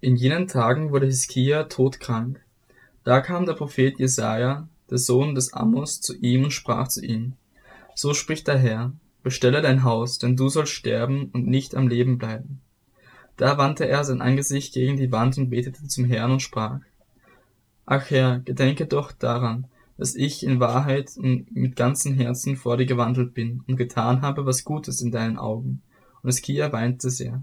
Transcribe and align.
In 0.00 0.14
jenen 0.14 0.46
Tagen 0.46 0.92
wurde 0.92 1.06
Hiskia 1.06 1.64
todkrank. 1.64 2.40
Da 3.02 3.20
kam 3.20 3.46
der 3.46 3.54
Prophet 3.54 3.98
Jesaja, 3.98 4.68
der 4.88 4.98
Sohn 4.98 5.34
des 5.34 5.52
Amos, 5.52 6.00
zu 6.00 6.16
ihm 6.16 6.44
und 6.44 6.52
sprach 6.52 6.86
zu 6.86 7.04
ihm: 7.04 7.32
So 7.96 8.14
spricht 8.14 8.46
der 8.46 8.58
Herr, 8.58 8.92
bestelle 9.24 9.60
dein 9.60 9.82
Haus, 9.82 10.20
denn 10.20 10.36
du 10.36 10.48
sollst 10.48 10.72
sterben 10.72 11.30
und 11.32 11.48
nicht 11.48 11.74
am 11.74 11.88
Leben 11.88 12.16
bleiben. 12.16 12.60
Da 13.36 13.58
wandte 13.58 13.88
er 13.88 14.04
sein 14.04 14.22
Angesicht 14.22 14.72
gegen 14.72 14.96
die 14.96 15.10
Wand 15.10 15.36
und 15.36 15.50
betete 15.50 15.88
zum 15.88 16.04
Herrn 16.04 16.30
und 16.30 16.42
sprach: 16.42 16.78
Ach 17.84 18.08
Herr, 18.08 18.38
gedenke 18.38 18.86
doch 18.86 19.10
daran, 19.10 19.66
dass 19.96 20.14
ich 20.14 20.44
in 20.44 20.60
Wahrheit 20.60 21.10
und 21.16 21.50
mit 21.56 21.74
ganzem 21.74 22.14
Herzen 22.14 22.54
vor 22.54 22.76
dir 22.76 22.86
gewandelt 22.86 23.34
bin 23.34 23.64
und 23.66 23.76
getan 23.76 24.22
habe, 24.22 24.46
was 24.46 24.62
Gutes 24.62 25.00
in 25.00 25.10
deinen 25.10 25.38
Augen. 25.38 25.82
Und 26.22 26.28
Hiskia 26.28 26.70
weinte 26.70 27.10
sehr. 27.10 27.42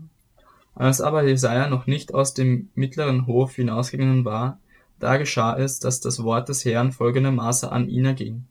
Als 0.75 1.01
aber 1.01 1.23
Jesaja 1.23 1.69
noch 1.69 1.87
nicht 1.87 2.13
aus 2.13 2.33
dem 2.33 2.69
mittleren 2.75 3.27
Hof 3.27 3.55
hinausgegangen 3.55 4.25
war, 4.25 4.59
da 4.99 5.17
geschah 5.17 5.57
es, 5.57 5.79
dass 5.79 6.01
das 6.01 6.23
Wort 6.23 6.49
des 6.49 6.65
Herrn 6.65 6.91
folgendermaßen 6.91 7.69
an 7.69 7.89
ihn 7.89 8.05
erging. 8.05 8.45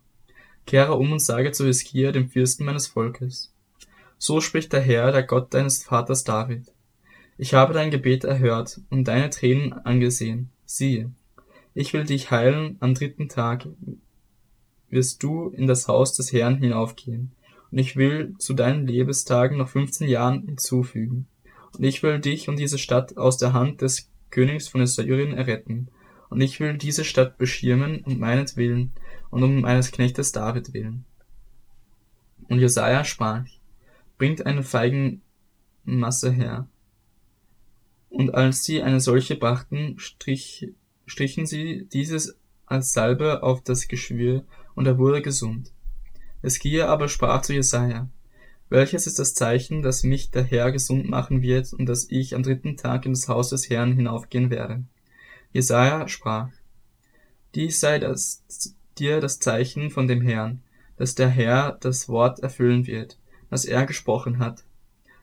Kehre 0.67 0.95
um 0.95 1.13
und 1.13 1.21
sage 1.21 1.53
zu 1.53 1.67
Hiskia, 1.67 2.13
dem 2.13 2.29
Fürsten 2.29 2.65
meines 2.65 2.87
Volkes. 2.87 3.53
So 4.19 4.41
spricht 4.41 4.73
der 4.73 4.81
Herr, 4.81 5.13
der 5.13 5.23
Gott 5.23 5.53
deines 5.53 5.85
Vaters 5.85 6.25
David. 6.25 6.73
Ich 7.37 7.53
habe 7.53 7.75
dein 7.75 7.91
Gebet 7.91 8.25
erhört 8.25 8.81
und 8.89 9.07
deine 9.07 9.29
Tränen 9.29 9.73
angesehen. 9.73 10.49
Siehe, 10.65 11.11
ich 11.75 11.93
will 11.93 12.05
dich 12.05 12.31
heilen, 12.31 12.77
am 12.81 12.95
dritten 12.95 13.29
Tag 13.29 13.67
wirst 14.89 15.23
du 15.23 15.49
in 15.49 15.67
das 15.67 15.89
Haus 15.89 16.15
des 16.15 16.33
Herrn 16.33 16.57
hinaufgehen, 16.57 17.33
und 17.71 17.79
ich 17.79 17.97
will 17.97 18.35
zu 18.39 18.55
deinen 18.55 18.87
Lebestagen 18.87 19.59
noch 19.59 19.69
fünfzehn 19.69 20.09
Jahren 20.09 20.47
hinzufügen. 20.47 21.27
Und 21.77 21.85
ich 21.85 22.03
will 22.03 22.21
dich 22.21 22.49
und 22.49 22.59
diese 22.59 22.79
Stadt 22.79 23.17
aus 23.17 23.39
der 23.39 23.53
Hand 23.53 23.83
des 23.83 24.11
Königs 24.31 24.69
von 24.69 24.81
Assyrien 24.81 25.37
erretten, 25.37 25.89
und 26.31 26.41
ich 26.41 26.59
will 26.59 26.77
diese 26.77 27.05
Stadt 27.05 27.39
beschirmen 27.39 28.03
um 28.05 28.19
meinetwillen 28.19 28.93
und 29.31 29.43
um 29.45 29.61
meines 29.61 29.93
Knechtes 29.93 30.33
David 30.33 30.75
willen. 30.75 31.05
Und 32.49 32.59
Jesaja 32.59 33.05
sprach, 33.05 33.45
bringt 34.19 34.45
eine 34.45 34.63
Feigenmasse 34.63 36.33
her. 36.33 36.69
Und 38.09 38.35
als 38.35 38.65
sie 38.65 38.83
eine 38.83 39.01
solche 39.01 39.37
brachten, 39.37 39.99
strich, 39.99 40.69
strichen 41.07 41.47
sie 41.47 41.89
dieses 41.93 42.37
als 42.67 42.93
Salbe 42.93 43.43
auf 43.43 43.63
das 43.63 43.89
Geschwür, 43.89 44.45
und 44.75 44.87
er 44.87 44.99
wurde 44.99 45.23
gesund. 45.23 45.73
Eskia 46.43 46.89
aber 46.89 47.09
sprach 47.09 47.43
zu 47.43 47.53
Jesaja, 47.53 48.09
welches 48.69 49.07
ist 49.07 49.19
das 49.19 49.35
Zeichen, 49.35 49.83
dass 49.83 50.03
mich 50.03 50.31
der 50.31 50.43
Herr 50.43 50.73
gesund 50.73 51.09
machen 51.09 51.43
wird 51.43 51.73
und 51.73 51.87
dass 51.87 52.11
ich 52.11 52.35
am 52.35 52.43
dritten 52.43 52.77
Tag 52.77 53.07
in 53.07 53.13
das 53.13 53.29
Haus 53.29 53.51
des 53.51 53.69
Herrn 53.71 53.93
hinaufgehen 53.93 54.51
werde? 54.51 54.85
Jesaja 55.53 56.09
sprach, 56.09 56.49
dies 57.55 57.79
sei 57.79 57.99
das, 57.99 58.43
dir 58.99 59.21
das 59.21 59.39
Zeichen 59.39 59.91
von 59.91 60.09
dem 60.09 60.23
Herrn, 60.23 60.63
dass 60.97 61.15
der 61.15 61.29
Herr 61.29 61.79
das 61.81 62.09
Wort 62.09 62.41
erfüllen 62.41 62.87
wird, 62.87 63.19
das 63.51 63.65
er 63.65 63.87
gesprochen 63.87 64.39
hat. 64.39 64.65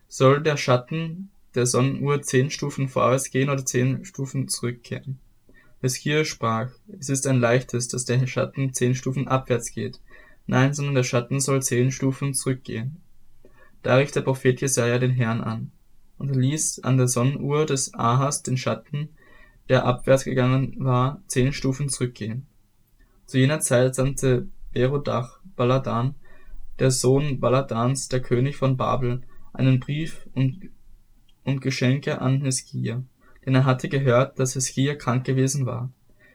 Soll 0.08 0.42
der 0.42 0.58
Schatten 0.58 1.30
der 1.56 1.66
Sonnenuhr 1.66 2.22
zehn 2.22 2.50
Stufen 2.50 2.88
vorwärts 2.88 3.32
gehen 3.32 3.50
oder 3.50 3.66
zehn 3.66 4.06
Stufen 4.06 4.48
zurückkehren? 4.48 5.20
Hiskia 5.82 6.24
sprach, 6.26 6.72
es 7.00 7.10
ist 7.10 7.26
ein 7.26 7.40
leichtes, 7.40 7.88
dass 7.88 8.06
der 8.06 8.26
Schatten 8.28 8.74
zehn 8.74 8.94
Stufen 8.94 9.28
abwärts 9.28 9.72
geht. 9.72 10.00
Nein, 10.46 10.74
sondern 10.74 10.96
der 10.96 11.04
Schatten 11.04 11.40
soll 11.40 11.64
zehn 11.64 11.92
Stufen 11.92 12.34
zurückgehen. 12.34 13.02
Da 13.82 13.96
rief 13.96 14.12
der 14.12 14.22
Prophet 14.22 14.62
Jesaja 14.62 15.00
den 15.00 15.12
Herrn 15.12 15.42
an. 15.42 15.72
Und 16.18 16.36
ließ 16.36 16.84
an 16.84 16.98
der 16.98 17.08
Sonnenuhr 17.08 17.66
des 17.66 17.94
Ahas 17.94 18.44
den 18.44 18.58
Schatten, 18.58 19.10
der 19.70 19.86
abwärts 19.86 20.24
gegangen 20.24 20.76
war, 20.78 21.22
zehn 21.28 21.52
Stufen 21.54 21.90
zurückgehen. 21.90 22.46
Zu 23.26 23.40
jener 23.40 23.60
Zeit 23.60 23.96
sandte 23.96 24.48
Berodach 24.72 25.40
Baladan, 25.56 26.16
der 26.80 26.92
Sohn 26.92 27.40
Baladans, 27.40 28.08
der 28.10 28.22
König 28.22 28.56
von 28.56 28.78
Babel, 28.78 29.22
einen 29.54 29.80
Brief 29.80 30.28
und, 30.34 30.70
und 31.44 31.62
Geschenke 31.62 32.22
an 32.22 32.42
Hiskia 32.42 33.04
denn 33.46 33.56
er 33.56 33.66
hatte 33.66 33.90
gehört, 33.90 34.40
dass 34.40 34.54
Hiskia 34.54 34.96
krank 34.96 35.26
gewesen 35.26 35.66
war. 35.66 35.92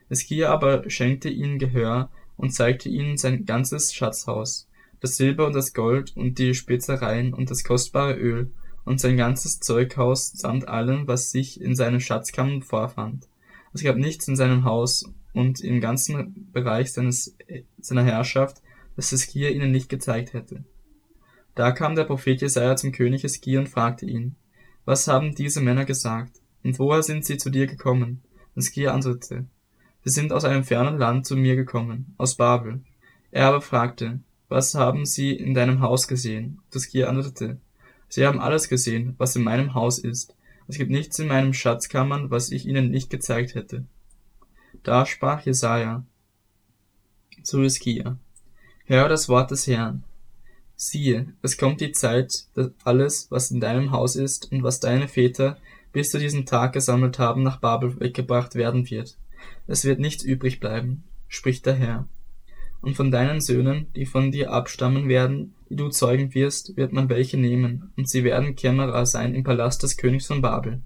Hiskia 0.08 0.50
aber 0.50 0.88
schenkte 0.90 1.28
ihnen 1.28 1.58
Gehör 1.58 2.10
und 2.36 2.52
zeigte 2.52 2.88
ihnen 2.88 3.16
sein 3.16 3.44
ganzes 3.44 3.94
Schatzhaus, 3.94 4.68
das 5.06 5.16
Silber 5.16 5.46
und 5.46 5.54
das 5.54 5.72
Gold 5.72 6.16
und 6.16 6.38
die 6.38 6.52
Spezereien 6.52 7.32
und 7.32 7.48
das 7.48 7.62
kostbare 7.62 8.14
Öl 8.14 8.50
und 8.84 9.00
sein 9.00 9.16
ganzes 9.16 9.60
Zeughaus 9.60 10.32
samt 10.32 10.66
allem, 10.66 11.06
was 11.06 11.30
sich 11.30 11.60
in 11.60 11.76
seinen 11.76 12.00
Schatzkammern 12.00 12.62
vorfand. 12.62 13.28
Es 13.72 13.84
gab 13.84 13.96
nichts 13.96 14.26
in 14.26 14.34
seinem 14.34 14.64
Haus 14.64 15.08
und 15.32 15.60
im 15.60 15.80
ganzen 15.80 16.50
Bereich 16.52 16.92
seines, 16.92 17.36
seiner 17.78 18.02
Herrschaft, 18.02 18.62
das 18.96 19.10
Hiskia 19.10 19.50
ihnen 19.50 19.70
nicht 19.70 19.88
gezeigt 19.88 20.32
hätte. 20.32 20.64
Da 21.54 21.70
kam 21.70 21.94
der 21.94 22.04
Prophet 22.04 22.40
Jesaja 22.40 22.74
zum 22.74 22.90
König 22.90 23.22
Hiskia 23.22 23.60
und 23.60 23.68
fragte 23.68 24.06
ihn, 24.06 24.34
was 24.84 25.06
haben 25.06 25.36
diese 25.36 25.60
Männer 25.60 25.84
gesagt? 25.84 26.40
Und 26.64 26.80
woher 26.80 27.02
sind 27.02 27.24
sie 27.24 27.36
zu 27.36 27.50
dir 27.50 27.68
gekommen? 27.68 28.22
Und 28.56 28.62
Skia 28.62 28.92
antwortete, 28.92 29.46
sie 30.04 30.10
sind 30.10 30.32
aus 30.32 30.44
einem 30.44 30.64
fernen 30.64 30.98
Land 30.98 31.26
zu 31.26 31.36
mir 31.36 31.54
gekommen, 31.54 32.14
aus 32.18 32.34
Babel. 32.34 32.80
Er 33.30 33.46
aber 33.46 33.60
fragte, 33.60 34.20
was 34.48 34.74
haben 34.74 35.06
sie 35.06 35.32
in 35.32 35.54
deinem 35.54 35.80
Haus 35.80 36.08
gesehen? 36.08 36.60
Und 36.72 36.80
Skia 36.80 37.08
antwortete, 37.08 37.58
sie 38.08 38.26
haben 38.26 38.40
alles 38.40 38.68
gesehen, 38.68 39.14
was 39.18 39.36
in 39.36 39.42
meinem 39.42 39.74
Haus 39.74 39.98
ist. 39.98 40.34
Es 40.68 40.78
gibt 40.78 40.90
nichts 40.90 41.18
in 41.18 41.28
meinem 41.28 41.52
Schatzkammern, 41.52 42.30
was 42.30 42.50
ich 42.50 42.66
ihnen 42.66 42.90
nicht 42.90 43.10
gezeigt 43.10 43.54
hätte. 43.54 43.84
Da 44.82 45.06
sprach 45.06 45.42
Jesaja 45.42 46.04
zu 47.42 47.62
Hiskia, 47.62 48.18
Hör 48.84 49.08
das 49.08 49.28
Wort 49.28 49.50
des 49.50 49.66
Herrn. 49.66 50.04
Siehe, 50.76 51.32
es 51.42 51.56
kommt 51.56 51.80
die 51.80 51.90
Zeit, 51.92 52.46
dass 52.54 52.70
alles, 52.84 53.30
was 53.30 53.50
in 53.50 53.60
deinem 53.60 53.90
Haus 53.90 54.14
ist 54.14 54.52
und 54.52 54.62
was 54.62 54.78
deine 54.78 55.08
Väter 55.08 55.56
bis 55.92 56.10
zu 56.10 56.18
diesem 56.18 56.46
Tag 56.46 56.72
gesammelt 56.72 57.18
haben, 57.18 57.42
nach 57.42 57.58
Babel 57.58 57.98
weggebracht 57.98 58.54
werden 58.54 58.88
wird. 58.90 59.16
Es 59.66 59.84
wird 59.84 59.98
nichts 59.98 60.22
übrig 60.22 60.60
bleiben, 60.60 61.04
spricht 61.28 61.66
der 61.66 61.74
Herr. 61.74 62.08
Und 62.80 62.94
von 62.94 63.10
deinen 63.10 63.40
Söhnen, 63.40 63.86
die 63.96 64.06
von 64.06 64.30
dir 64.30 64.52
abstammen 64.52 65.08
werden, 65.08 65.54
die 65.68 65.76
du 65.76 65.88
zeugen 65.88 66.34
wirst, 66.34 66.76
wird 66.76 66.92
man 66.92 67.08
welche 67.08 67.36
nehmen, 67.36 67.92
und 67.96 68.08
sie 68.08 68.22
werden 68.22 68.54
Kämmerer 68.54 69.06
sein 69.06 69.34
im 69.34 69.42
Palast 69.42 69.82
des 69.82 69.96
Königs 69.96 70.26
von 70.26 70.42
Babel. 70.42 70.82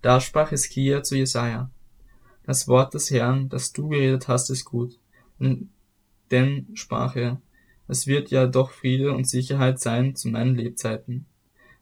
Da 0.00 0.20
sprach 0.20 0.50
Hiskia 0.50 1.02
zu 1.02 1.16
Jesaja, 1.16 1.70
das 2.44 2.66
Wort 2.66 2.94
des 2.94 3.10
Herrn, 3.10 3.48
das 3.48 3.72
du 3.72 3.88
geredet 3.88 4.26
hast, 4.28 4.50
ist 4.50 4.64
gut. 4.64 4.98
Denn, 6.30 6.68
sprach 6.74 7.14
er, 7.14 7.40
es 7.86 8.06
wird 8.06 8.30
ja 8.30 8.46
doch 8.46 8.70
Friede 8.70 9.12
und 9.12 9.28
Sicherheit 9.28 9.78
sein 9.78 10.16
zu 10.16 10.28
meinen 10.28 10.56
Lebzeiten. 10.56 11.26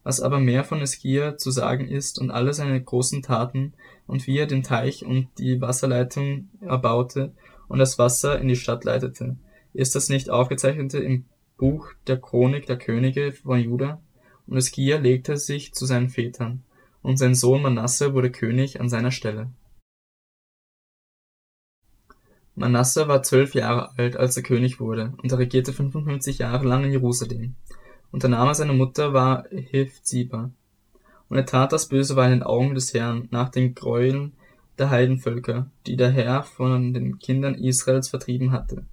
Was 0.02 0.20
aber 0.20 0.38
mehr 0.38 0.64
von 0.64 0.80
Eskia 0.80 1.36
zu 1.36 1.50
sagen 1.50 1.86
ist 1.88 2.18
und 2.18 2.30
alle 2.30 2.54
seine 2.54 2.82
großen 2.82 3.22
Taten 3.22 3.74
und 4.06 4.26
wie 4.26 4.38
er 4.38 4.46
den 4.46 4.62
Teich 4.62 5.04
und 5.04 5.28
die 5.38 5.60
Wasserleitung 5.60 6.48
erbaute 6.60 7.32
und 7.70 7.78
das 7.78 7.98
Wasser 8.00 8.40
in 8.40 8.48
die 8.48 8.56
Stadt 8.56 8.84
leitete, 8.84 9.36
ist 9.72 9.94
das 9.94 10.08
nicht 10.08 10.28
aufgezeichnete 10.28 10.98
im 10.98 11.26
Buch 11.56 11.92
der 12.08 12.20
Chronik 12.20 12.66
der 12.66 12.76
Könige 12.76 13.30
von 13.30 13.60
Juda? 13.60 14.02
Und 14.48 14.56
Eskia 14.56 14.98
legte 14.98 15.36
sich 15.36 15.72
zu 15.72 15.86
seinen 15.86 16.08
Vätern, 16.08 16.64
und 17.00 17.16
sein 17.16 17.36
Sohn 17.36 17.62
Manasse 17.62 18.12
wurde 18.12 18.32
König 18.32 18.80
an 18.80 18.88
seiner 18.88 19.12
Stelle. 19.12 19.52
Manasse 22.56 23.06
war 23.06 23.22
zwölf 23.22 23.54
Jahre 23.54 23.96
alt, 23.96 24.16
als 24.16 24.36
er 24.36 24.42
König 24.42 24.80
wurde, 24.80 25.14
und 25.22 25.30
er 25.30 25.38
regierte 25.38 25.72
55 25.72 26.38
Jahre 26.38 26.66
lang 26.66 26.82
in 26.84 26.90
Jerusalem. 26.90 27.54
Und 28.10 28.24
der 28.24 28.30
Name 28.30 28.52
seiner 28.52 28.72
Mutter 28.72 29.12
war 29.12 29.44
Hephzibah. 29.52 30.50
Und 31.28 31.36
er 31.36 31.46
tat 31.46 31.72
das 31.72 31.86
Böse 31.86 32.20
in 32.20 32.30
den 32.30 32.42
Augen 32.42 32.74
des 32.74 32.92
Herrn, 32.94 33.28
nach 33.30 33.48
den 33.48 33.76
Gräueln 33.76 34.32
der 34.80 34.90
Heidenvölker, 34.90 35.70
die 35.86 35.96
der 35.96 36.10
Herr 36.10 36.42
von 36.42 36.92
den 36.92 37.18
Kindern 37.18 37.54
Israels 37.54 38.08
vertrieben 38.08 38.50
hatte. 38.50 38.84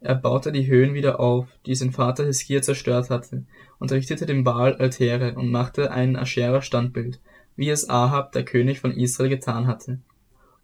Er 0.00 0.14
baute 0.14 0.52
die 0.52 0.66
Höhen 0.68 0.94
wieder 0.94 1.18
auf, 1.18 1.48
die 1.66 1.74
sein 1.74 1.90
Vater 1.90 2.24
Hiskia 2.24 2.62
zerstört 2.62 3.10
hatte, 3.10 3.44
und 3.78 3.90
richtete 3.90 4.26
dem 4.26 4.44
Baal 4.44 4.76
Altäre 4.76 5.34
und 5.34 5.50
machte 5.50 5.90
ein 5.90 6.16
Ascherer 6.16 6.62
Standbild, 6.62 7.18
wie 7.56 7.70
es 7.70 7.88
Ahab, 7.88 8.32
der 8.32 8.44
König 8.44 8.78
von 8.78 8.92
Israel, 8.92 9.30
getan 9.30 9.66
hatte. 9.66 9.98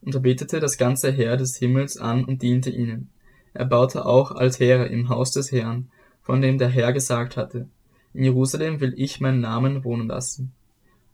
Und 0.03 0.15
er 0.15 0.21
betete 0.21 0.61
das 0.61 0.79
ganze 0.79 1.11
Heer 1.11 1.37
des 1.37 1.57
Himmels 1.57 1.97
an 1.97 2.25
und 2.25 2.43
diente 2.43 2.71
ihnen. 2.71 3.11
Er 3.55 3.65
baute 3.65 4.07
auch 4.07 4.33
Altäre 4.33 4.87
im 4.87 5.09
Haus 5.09 5.33
des 5.33 5.51
Herrn, 5.51 5.91
von 6.21 6.41
dem 6.41 6.59
der 6.59 6.69
Herr 6.69 6.93
gesagt 6.93 7.37
hatte, 7.37 7.67
in 8.15 8.25
Jerusalem 8.25 8.81
will 8.81 8.93
ich 8.97 9.21
meinen 9.21 9.41
Namen 9.41 9.85
wohnen 9.85 10.09
lassen. 10.09 10.53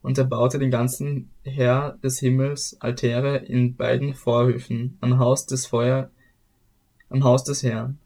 Und 0.08 0.16
er 0.16 0.24
baute 0.24 0.58
den 0.58 0.70
ganzen 0.70 1.28
Herr 1.44 1.98
des 2.02 2.18
Himmels 2.18 2.78
Altäre 2.80 3.36
in 3.36 3.76
beiden 3.76 4.14
Vorhöfen 4.14 4.96
am 5.02 5.18
Haus 5.18 5.44
des 5.44 5.66
Feuer, 5.66 6.10
am 7.10 7.24
Haus 7.24 7.44
des 7.44 7.62
Herrn. 7.62 7.98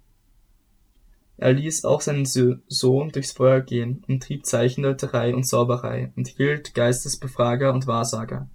Er 1.36 1.52
ließ 1.52 1.84
auch 1.84 2.00
seinen 2.00 2.24
Sohn 2.24 3.10
durchs 3.10 3.30
Feuer 3.30 3.60
gehen 3.60 4.02
und 4.08 4.20
trieb 4.20 4.46
Zeichendeuterei 4.46 5.32
und 5.32 5.44
Zauberei 5.44 6.10
und 6.16 6.26
hielt 6.26 6.74
Geistesbefrager 6.74 7.72
und 7.72 7.86
Wahrsager. 7.86 8.48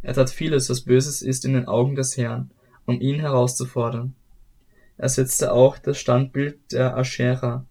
Er 0.00 0.14
tat 0.14 0.30
vieles, 0.30 0.70
was 0.70 0.80
Böses 0.80 1.20
ist 1.20 1.44
in 1.44 1.52
den 1.52 1.68
Augen 1.68 1.96
des 1.96 2.16
Herrn, 2.16 2.52
um 2.86 3.02
ihn 3.02 3.20
herauszufordern. 3.20 4.14
Er 4.96 5.10
setzte 5.10 5.52
auch 5.52 5.76
das 5.76 5.98
Standbild 5.98 6.72
der 6.72 6.96
Aschera, 6.96 7.66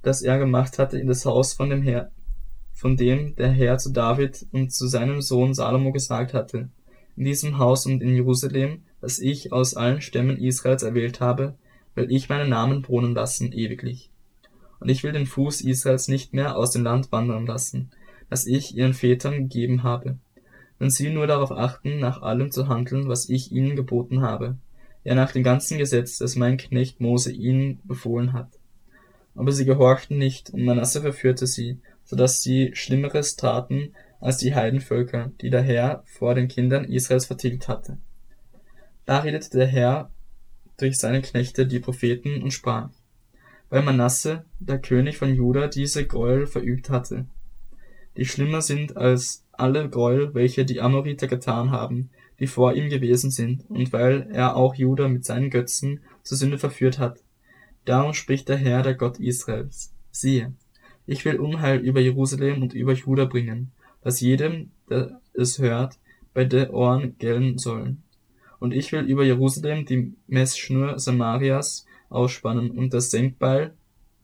das 0.00 0.22
er 0.22 0.38
gemacht 0.38 0.78
hatte, 0.78 0.98
in 0.98 1.06
das 1.06 1.26
Haus 1.26 1.52
von 1.52 1.68
dem 1.68 1.82
Herr, 1.82 2.10
von 2.74 2.96
dem 2.96 3.34
der 3.36 3.50
Herr 3.50 3.78
zu 3.78 3.90
David 3.90 4.46
und 4.52 4.72
zu 4.72 4.86
seinem 4.86 5.22
Sohn 5.22 5.54
Salomo 5.54 5.92
gesagt 5.92 6.34
hatte, 6.34 6.68
in 7.16 7.24
diesem 7.24 7.58
Haus 7.58 7.86
und 7.86 8.02
in 8.02 8.14
Jerusalem, 8.14 8.82
das 9.00 9.20
ich 9.20 9.52
aus 9.52 9.74
allen 9.74 10.00
Stämmen 10.00 10.36
Israels 10.36 10.82
erwählt 10.82 11.20
habe, 11.20 11.54
will 11.94 12.10
ich 12.10 12.28
meinen 12.28 12.50
Namen 12.50 12.86
wohnen 12.88 13.14
lassen 13.14 13.52
ewiglich. 13.52 14.10
Und 14.80 14.88
ich 14.88 15.04
will 15.04 15.12
den 15.12 15.26
Fuß 15.26 15.60
Israels 15.60 16.08
nicht 16.08 16.34
mehr 16.34 16.56
aus 16.56 16.72
dem 16.72 16.82
Land 16.82 17.12
wandern 17.12 17.46
lassen, 17.46 17.90
das 18.28 18.46
ich 18.46 18.76
ihren 18.76 18.92
Vätern 18.92 19.48
gegeben 19.48 19.84
habe, 19.84 20.18
wenn 20.78 20.90
sie 20.90 21.10
nur 21.10 21.28
darauf 21.28 21.52
achten, 21.52 22.00
nach 22.00 22.22
allem 22.22 22.50
zu 22.50 22.68
handeln, 22.68 23.08
was 23.08 23.28
ich 23.28 23.52
ihnen 23.52 23.76
geboten 23.76 24.22
habe, 24.22 24.56
ja 25.04 25.14
nach 25.14 25.30
dem 25.30 25.44
ganzen 25.44 25.78
Gesetz, 25.78 26.18
das 26.18 26.34
mein 26.34 26.56
Knecht 26.56 27.00
Mose 27.00 27.30
ihnen 27.30 27.80
befohlen 27.84 28.32
hat. 28.32 28.48
Aber 29.36 29.52
sie 29.52 29.64
gehorchten 29.64 30.18
nicht, 30.18 30.50
und 30.50 30.64
Manasse 30.64 31.00
verführte 31.00 31.46
sie, 31.46 31.80
so 32.04 32.16
dass 32.16 32.42
sie 32.42 32.70
Schlimmeres 32.74 33.36
taten 33.36 33.94
als 34.20 34.38
die 34.38 34.54
Heidenvölker, 34.54 35.32
die 35.40 35.50
der 35.50 35.62
Herr 35.62 36.02
vor 36.06 36.34
den 36.34 36.48
Kindern 36.48 36.84
Israels 36.84 37.26
vertilgt 37.26 37.68
hatte. 37.68 37.98
Da 39.04 39.18
redete 39.18 39.50
der 39.50 39.66
Herr 39.66 40.10
durch 40.78 40.98
seine 40.98 41.22
Knechte, 41.22 41.66
die 41.66 41.80
Propheten, 41.80 42.42
und 42.42 42.52
sprach, 42.52 42.90
weil 43.68 43.82
Manasse, 43.82 44.44
der 44.58 44.78
König 44.78 45.18
von 45.18 45.34
Juda, 45.34 45.68
diese 45.68 46.06
Gräuel 46.06 46.46
verübt 46.46 46.90
hatte, 46.90 47.26
die 48.16 48.24
schlimmer 48.24 48.62
sind 48.62 48.96
als 48.96 49.44
alle 49.52 49.88
Gräuel, 49.88 50.34
welche 50.34 50.64
die 50.64 50.80
Amoriter 50.80 51.26
getan 51.26 51.70
haben, 51.70 52.10
die 52.40 52.46
vor 52.46 52.74
ihm 52.74 52.88
gewesen 52.88 53.30
sind, 53.30 53.68
und 53.68 53.92
weil 53.92 54.28
er 54.32 54.56
auch 54.56 54.74
Juda 54.74 55.08
mit 55.08 55.24
seinen 55.24 55.50
Götzen 55.50 56.00
zur 56.22 56.38
Sünde 56.38 56.58
verführt 56.58 56.98
hat. 56.98 57.20
Darum 57.84 58.14
spricht 58.14 58.48
der 58.48 58.56
Herr, 58.56 58.82
der 58.82 58.94
Gott 58.94 59.20
Israels. 59.20 59.92
Siehe, 60.10 60.52
ich 61.06 61.24
will 61.24 61.38
Unheil 61.38 61.80
über 61.80 62.00
Jerusalem 62.00 62.62
und 62.62 62.74
über 62.74 62.92
Juda 62.92 63.24
bringen, 63.24 63.72
dass 64.02 64.20
jedem, 64.20 64.70
der 64.88 65.20
es 65.34 65.58
hört, 65.58 65.98
bei 66.32 66.44
den 66.44 66.70
Ohren 66.70 67.16
gellen 67.18 67.58
sollen. 67.58 68.02
Und 68.58 68.72
ich 68.72 68.92
will 68.92 69.04
über 69.04 69.24
Jerusalem 69.24 69.84
die 69.84 70.14
Messschnur 70.26 70.98
Samarias 70.98 71.86
ausspannen 72.08 72.70
und 72.70 72.94
das 72.94 73.10
Senkbeil 73.10 73.74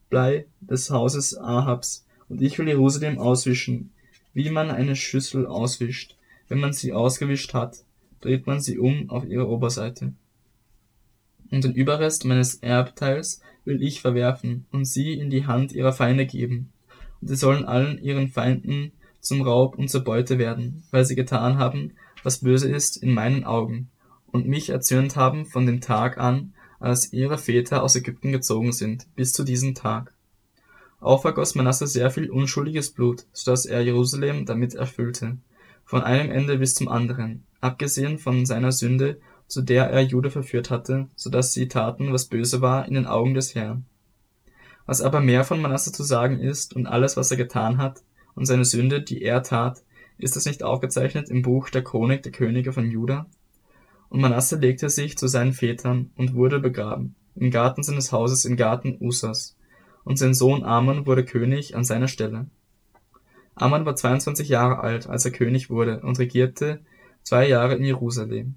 Blei 0.09 0.47
des 0.61 0.91
Hauses 0.91 1.39
Ahabs, 1.39 2.05
und 2.29 2.43
ich 2.43 2.59
will 2.59 2.69
Jerusalem 2.69 3.19
auswischen, 3.19 3.93
wie 4.35 4.51
man 4.51 4.71
eine 4.71 4.97
Schüssel 4.97 5.47
auswischt. 5.47 6.17
Wenn 6.49 6.59
man 6.59 6.73
sie 6.73 6.93
ausgewischt 6.93 7.55
hat, 7.55 7.85
dreht 8.21 8.47
man 8.47 8.61
sie 8.61 8.79
um 8.79 9.09
auf 9.09 9.25
ihre 9.25 9.49
Oberseite. 9.49 10.13
Und 11.51 11.65
den 11.65 11.75
Überrest 11.75 12.25
meines 12.25 12.57
Erbteils 12.57 13.41
will 13.65 13.83
ich 13.83 14.01
verwerfen 14.01 14.67
und 14.73 14.85
sie 14.85 15.15
in 15.15 15.31
die 15.31 15.47
Hand 15.47 15.73
ihrer 15.73 15.93
Feinde 15.93 16.27
geben. 16.27 16.73
Und 17.21 17.29
sie 17.29 17.37
sollen 17.37 17.65
allen 17.65 17.99
ihren 18.03 18.29
Feinden 18.29 18.93
zum 19.21 19.43
Raub 19.43 19.77
und 19.77 19.89
zur 19.89 20.03
Beute 20.03 20.39
werden, 20.39 20.83
weil 20.91 21.05
sie 21.05 21.15
getan 21.15 21.59
haben, 21.59 21.93
was 22.23 22.39
böse 22.39 22.71
ist 22.71 22.97
in 22.97 23.13
meinen 23.13 23.45
Augen, 23.45 23.91
und 24.27 24.47
mich 24.47 24.71
erzürnt 24.71 25.17
haben 25.17 25.47
von 25.47 25.67
dem 25.67 25.81
Tag 25.81 26.19
an, 26.19 26.55
als 26.79 27.13
ihre 27.13 27.39
Väter 27.39 27.83
aus 27.83 27.97
Ägypten 27.97 28.33
gezogen 28.33 28.73
sind, 28.73 29.07
bis 29.15 29.33
zu 29.33 29.45
diesem 29.45 29.75
Tag. 29.75 30.15
Auch 31.01 31.23
vergoss 31.23 31.55
Manasse 31.55 31.87
sehr 31.87 32.11
viel 32.11 32.31
unschuldiges 32.31 32.91
Blut, 32.91 33.25
so 33.33 33.51
dass 33.51 33.67
er 33.67 33.83
Jerusalem 33.83 34.47
damit 34.47 34.75
erfüllte, 34.75 35.39
von 35.85 36.03
einem 36.03 36.31
Ende 36.31 36.59
bis 36.59 36.75
zum 36.75 36.89
anderen, 36.89 37.45
abgesehen 37.61 38.19
von 38.19 38.47
seiner 38.47 38.73
Sünde, 38.73 39.21
zu 39.51 39.63
der 39.63 39.91
er 39.91 40.01
Jude 40.03 40.31
verführt 40.31 40.71
hatte, 40.71 41.09
so 41.17 41.29
dass 41.29 41.53
sie 41.53 41.67
taten, 41.67 42.13
was 42.13 42.27
böse 42.27 42.61
war 42.61 42.87
in 42.87 42.95
den 42.95 43.07
Augen 43.07 43.35
des 43.35 43.57
Herrn. 43.57 43.85
Was 44.87 45.03
aber 45.03 45.21
mehr 45.21 45.43
von 45.45 45.61
Manasse 45.61 45.91
zu 45.91 46.05
sagen 46.05 46.39
ist 46.39 46.75
und 46.75 46.87
alles, 46.87 47.17
was 47.17 47.33
er 47.33 47.37
getan 47.37 47.79
hat, 47.79 48.03
und 48.37 48.47
seine 48.47 48.65
Sünde, 48.65 49.03
die 49.03 49.23
er 49.23 49.43
tat, 49.43 49.83
ist 50.19 50.37
das 50.37 50.47
nicht 50.47 50.63
aufgezeichnet 50.63 51.31
im 51.31 51.43
Buch 51.43 51.69
der 51.69 51.83
Chronik 51.83 52.23
der 52.23 52.31
Könige 52.31 52.73
von 52.73 52.89
Juda? 52.91 53.27
Und 54.09 54.21
Manasse 54.21 54.57
legte 54.57 54.89
sich 54.89 55.19
zu 55.19 55.27
seinen 55.27 55.53
Vätern 55.53 56.11
und 56.17 56.35
wurde 56.35 56.61
begraben, 56.61 57.17
im 57.35 57.51
Garten 57.51 57.83
seines 57.83 58.13
Hauses 58.13 58.45
im 58.45 58.57
Garten 58.57 58.99
Usas. 59.01 59.57
Und 60.05 60.17
sein 60.17 60.33
Sohn 60.33 60.63
Amon 60.63 61.07
wurde 61.07 61.25
König 61.25 61.75
an 61.75 61.85
seiner 61.85 62.09
Stelle. 62.09 62.47
Amon 63.57 63.85
war 63.85 63.97
22 63.97 64.49
Jahre 64.49 64.79
alt, 64.79 65.09
als 65.09 65.25
er 65.25 65.33
König 65.33 65.71
wurde 65.71 66.01
und 66.01 66.21
regierte 66.21 66.81
zwei 67.25 67.49
Jahre 67.49 67.75
in 67.75 67.85
Jerusalem. 67.85 68.55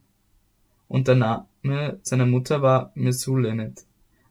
Und 0.88 1.08
der 1.08 1.16
Name 1.16 2.00
seiner 2.04 2.26
Mutter 2.26 2.62
war 2.62 2.92
Mesulemet, 2.96 3.86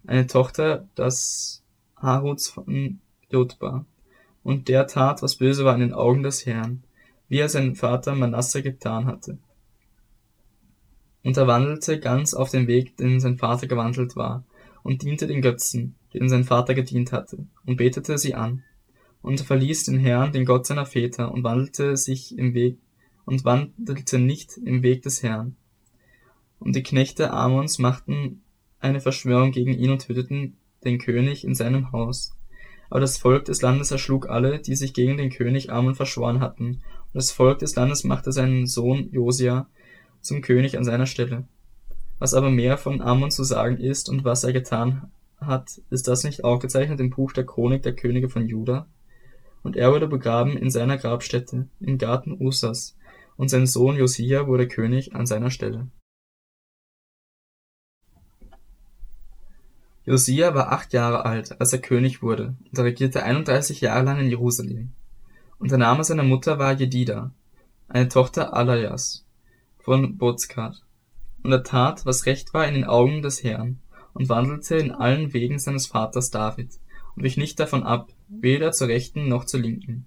eine 0.06 0.26
Tochter 0.26 0.88
des 0.96 1.62
Haruts 1.96 2.48
von 2.48 3.00
Jodba. 3.30 3.84
Und 4.42 4.68
der 4.68 4.86
tat, 4.86 5.22
was 5.22 5.36
böse 5.36 5.64
war 5.64 5.74
in 5.74 5.80
den 5.80 5.94
Augen 5.94 6.22
des 6.22 6.46
Herrn, 6.46 6.82
wie 7.28 7.38
er 7.38 7.48
sein 7.48 7.76
Vater 7.76 8.14
Manasse 8.14 8.62
getan 8.62 9.06
hatte. 9.06 9.38
Und 11.22 11.36
er 11.36 11.46
wandelte 11.46 12.00
ganz 12.00 12.34
auf 12.34 12.50
dem 12.50 12.66
Weg, 12.66 12.96
den 12.96 13.20
sein 13.20 13.38
Vater 13.38 13.68
gewandelt 13.68 14.16
war, 14.16 14.44
und 14.82 15.02
diente 15.02 15.28
den 15.28 15.40
Götzen, 15.40 15.94
denen 16.12 16.28
sein 16.28 16.44
Vater 16.44 16.74
gedient 16.74 17.12
hatte, 17.12 17.46
und 17.64 17.76
betete 17.76 18.18
sie 18.18 18.34
an. 18.34 18.64
Und 19.22 19.40
er 19.40 19.46
verließ 19.46 19.84
den 19.84 19.98
Herrn, 19.98 20.32
den 20.32 20.44
Gott 20.44 20.66
seiner 20.66 20.84
Väter, 20.84 21.32
und 21.32 21.44
wandelte 21.44 21.96
sich 21.96 22.36
im 22.36 22.54
Weg, 22.54 22.78
und 23.24 23.44
wandelte 23.44 24.18
nicht 24.18 24.56
im 24.56 24.82
Weg 24.82 25.02
des 25.02 25.22
Herrn. 25.22 25.56
Und 26.62 26.76
die 26.76 26.82
Knechte 26.82 27.32
Amons 27.32 27.78
machten 27.78 28.42
eine 28.78 29.00
Verschwörung 29.00 29.50
gegen 29.50 29.72
ihn 29.72 29.90
und 29.90 30.06
töteten 30.06 30.56
den 30.84 30.98
König 30.98 31.44
in 31.44 31.54
seinem 31.54 31.92
Haus. 31.92 32.36
Aber 32.88 33.00
das 33.00 33.16
Volk 33.16 33.46
des 33.46 33.62
Landes 33.62 33.90
erschlug 33.90 34.28
alle, 34.28 34.58
die 34.58 34.76
sich 34.76 34.94
gegen 34.94 35.16
den 35.16 35.30
König 35.30 35.72
Amon 35.72 35.94
verschworen 35.94 36.40
hatten, 36.40 36.82
und 37.12 37.14
das 37.14 37.32
Volk 37.32 37.58
des 37.58 37.74
Landes 37.74 38.04
machte 38.04 38.32
seinen 38.32 38.66
Sohn 38.66 39.10
Josia 39.10 39.66
zum 40.20 40.40
König 40.40 40.78
an 40.78 40.84
seiner 40.84 41.06
Stelle. 41.06 41.44
Was 42.18 42.34
aber 42.34 42.50
mehr 42.50 42.78
von 42.78 43.00
Amon 43.00 43.30
zu 43.30 43.44
sagen 43.44 43.78
ist 43.78 44.08
und 44.08 44.24
was 44.24 44.44
er 44.44 44.52
getan 44.52 45.10
hat, 45.40 45.80
ist 45.90 46.06
das 46.06 46.22
nicht 46.22 46.44
aufgezeichnet 46.44 47.00
im 47.00 47.10
Buch 47.10 47.32
der 47.32 47.44
Chronik 47.44 47.82
der 47.82 47.96
Könige 47.96 48.28
von 48.28 48.46
Juda? 48.46 48.86
Und 49.62 49.76
er 49.76 49.92
wurde 49.92 50.06
begraben 50.06 50.56
in 50.56 50.70
seiner 50.70 50.98
Grabstätte, 50.98 51.66
im 51.80 51.98
Garten 51.98 52.36
Usas, 52.40 52.96
und 53.36 53.48
sein 53.48 53.66
Sohn 53.66 53.96
Josia 53.96 54.46
wurde 54.46 54.68
König 54.68 55.14
an 55.14 55.26
seiner 55.26 55.50
Stelle. 55.50 55.88
Josia 60.04 60.52
war 60.54 60.72
acht 60.72 60.92
Jahre 60.92 61.24
alt, 61.24 61.60
als 61.60 61.72
er 61.72 61.78
König 61.78 62.22
wurde, 62.22 62.56
und 62.70 62.78
er 62.78 62.84
regierte 62.84 63.22
31 63.22 63.80
Jahre 63.80 64.04
lang 64.04 64.18
in 64.18 64.28
Jerusalem. 64.28 64.92
Und 65.58 65.70
der 65.70 65.78
Name 65.78 66.02
seiner 66.02 66.24
Mutter 66.24 66.58
war 66.58 66.72
Jedida, 66.72 67.30
eine 67.88 68.08
Tochter 68.08 68.52
Alajas 68.52 69.24
von 69.78 70.18
Bozkat. 70.18 70.82
Und 71.44 71.52
er 71.52 71.62
tat, 71.62 72.04
was 72.04 72.26
recht 72.26 72.52
war 72.52 72.66
in 72.66 72.74
den 72.74 72.84
Augen 72.84 73.22
des 73.22 73.44
Herrn, 73.44 73.78
und 74.12 74.28
wandelte 74.28 74.76
in 74.76 74.90
allen 74.90 75.32
Wegen 75.32 75.60
seines 75.60 75.86
Vaters 75.86 76.30
David, 76.30 76.70
und 77.14 77.22
wich 77.22 77.36
nicht 77.36 77.60
davon 77.60 77.84
ab, 77.84 78.12
weder 78.28 78.72
zur 78.72 78.88
rechten 78.88 79.28
noch 79.28 79.44
zur 79.44 79.60
linken. 79.60 80.06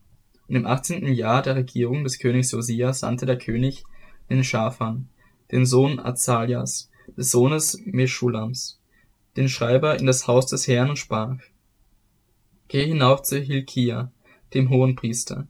Und 0.50 0.56
im 0.56 0.66
achtzehnten 0.66 1.14
Jahr 1.14 1.42
der 1.42 1.56
Regierung 1.56 2.04
des 2.04 2.20
Königs 2.20 2.52
Josia 2.52 2.92
sandte 2.92 3.26
der 3.26 3.38
König 3.38 3.86
den 4.30 4.44
Schafan, 4.44 5.08
den 5.52 5.66
Sohn 5.66 6.00
Azalias, 6.00 6.92
des 7.16 7.32
Sohnes 7.32 7.80
Meschulams, 7.86 8.80
den 9.38 9.50
Schreiber 9.50 10.00
in 10.00 10.06
das 10.06 10.28
Haus 10.28 10.48
des 10.48 10.68
Herrn 10.68 10.90
und 10.90 10.98
sprach, 10.98 11.38
Geh 12.68 12.86
hinauf 12.86 13.22
zu 13.22 13.40
Hilkia, 13.40 14.12
dem 14.54 14.70
Hohenpriester. 14.70 15.48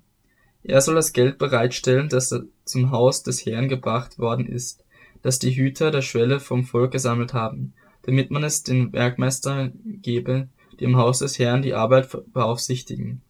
Er 0.64 0.82
soll 0.82 0.96
das 0.96 1.14
Geld 1.14 1.38
bereitstellen, 1.38 2.10
das 2.10 2.36
zum 2.66 2.92
Haus 2.92 3.24
des 3.24 3.46
Herrn 3.46 3.70
gebracht 3.70 4.18
worden 4.18 4.48
ist, 4.48 4.84
das 5.22 5.40
die 5.40 5.56
Hüter 5.56 5.92
der 5.92 6.02
Schwelle 6.02 6.40
vom 6.40 6.64
Volk 6.66 6.92
gesammelt 6.92 7.34
haben, 7.34 7.74
damit 8.02 8.32
man 8.32 8.44
es 8.44 8.64
den 8.64 8.92
Werkmeistern 8.92 9.74
gebe, 10.02 10.50
die 10.80 10.84
im 10.84 10.98
Haus 10.98 11.20
des 11.20 11.40
Herrn 11.40 11.62
die 11.62 11.74
Arbeit 11.74 12.10
beaufsichtigen. 12.34 13.22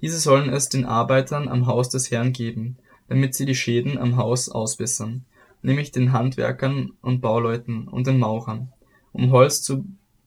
Diese 0.00 0.18
sollen 0.18 0.48
es 0.48 0.68
den 0.68 0.84
Arbeitern 0.84 1.48
am 1.48 1.66
Haus 1.66 1.90
des 1.90 2.10
Herrn 2.10 2.32
geben, 2.32 2.78
damit 3.08 3.34
sie 3.34 3.44
die 3.44 3.54
Schäden 3.54 3.98
am 3.98 4.16
Haus 4.16 4.48
ausbessern, 4.48 5.24
nämlich 5.62 5.90
den 5.90 6.12
Handwerkern 6.12 6.92
und 7.02 7.20
Bauleuten 7.20 7.86
und 7.86 8.06
den 8.06 8.18
Maurern, 8.18 8.72
um 9.20 9.32
Holz 9.32 9.60
zu 9.60 9.84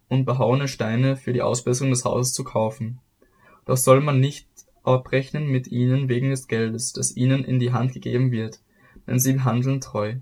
und 0.07 0.25
behauene 0.25 0.67
Steine 0.67 1.15
für 1.15 1.33
die 1.33 1.41
Ausbesserung 1.41 1.91
des 1.91 2.05
Hauses 2.05 2.33
zu 2.33 2.43
kaufen. 2.43 2.99
Doch 3.65 3.77
soll 3.77 4.01
man 4.01 4.19
nicht 4.19 4.47
abrechnen 4.83 5.47
mit 5.47 5.67
ihnen 5.67 6.09
wegen 6.09 6.29
des 6.29 6.47
Geldes, 6.47 6.93
das 6.93 7.15
ihnen 7.15 7.43
in 7.43 7.57
die 7.57 7.73
Hand 7.73 7.93
gegeben 7.93 8.31
wird, 8.31 8.59
denn 9.07 9.17
sie 9.17 9.41
handeln 9.41 9.81
treu. 9.81 10.17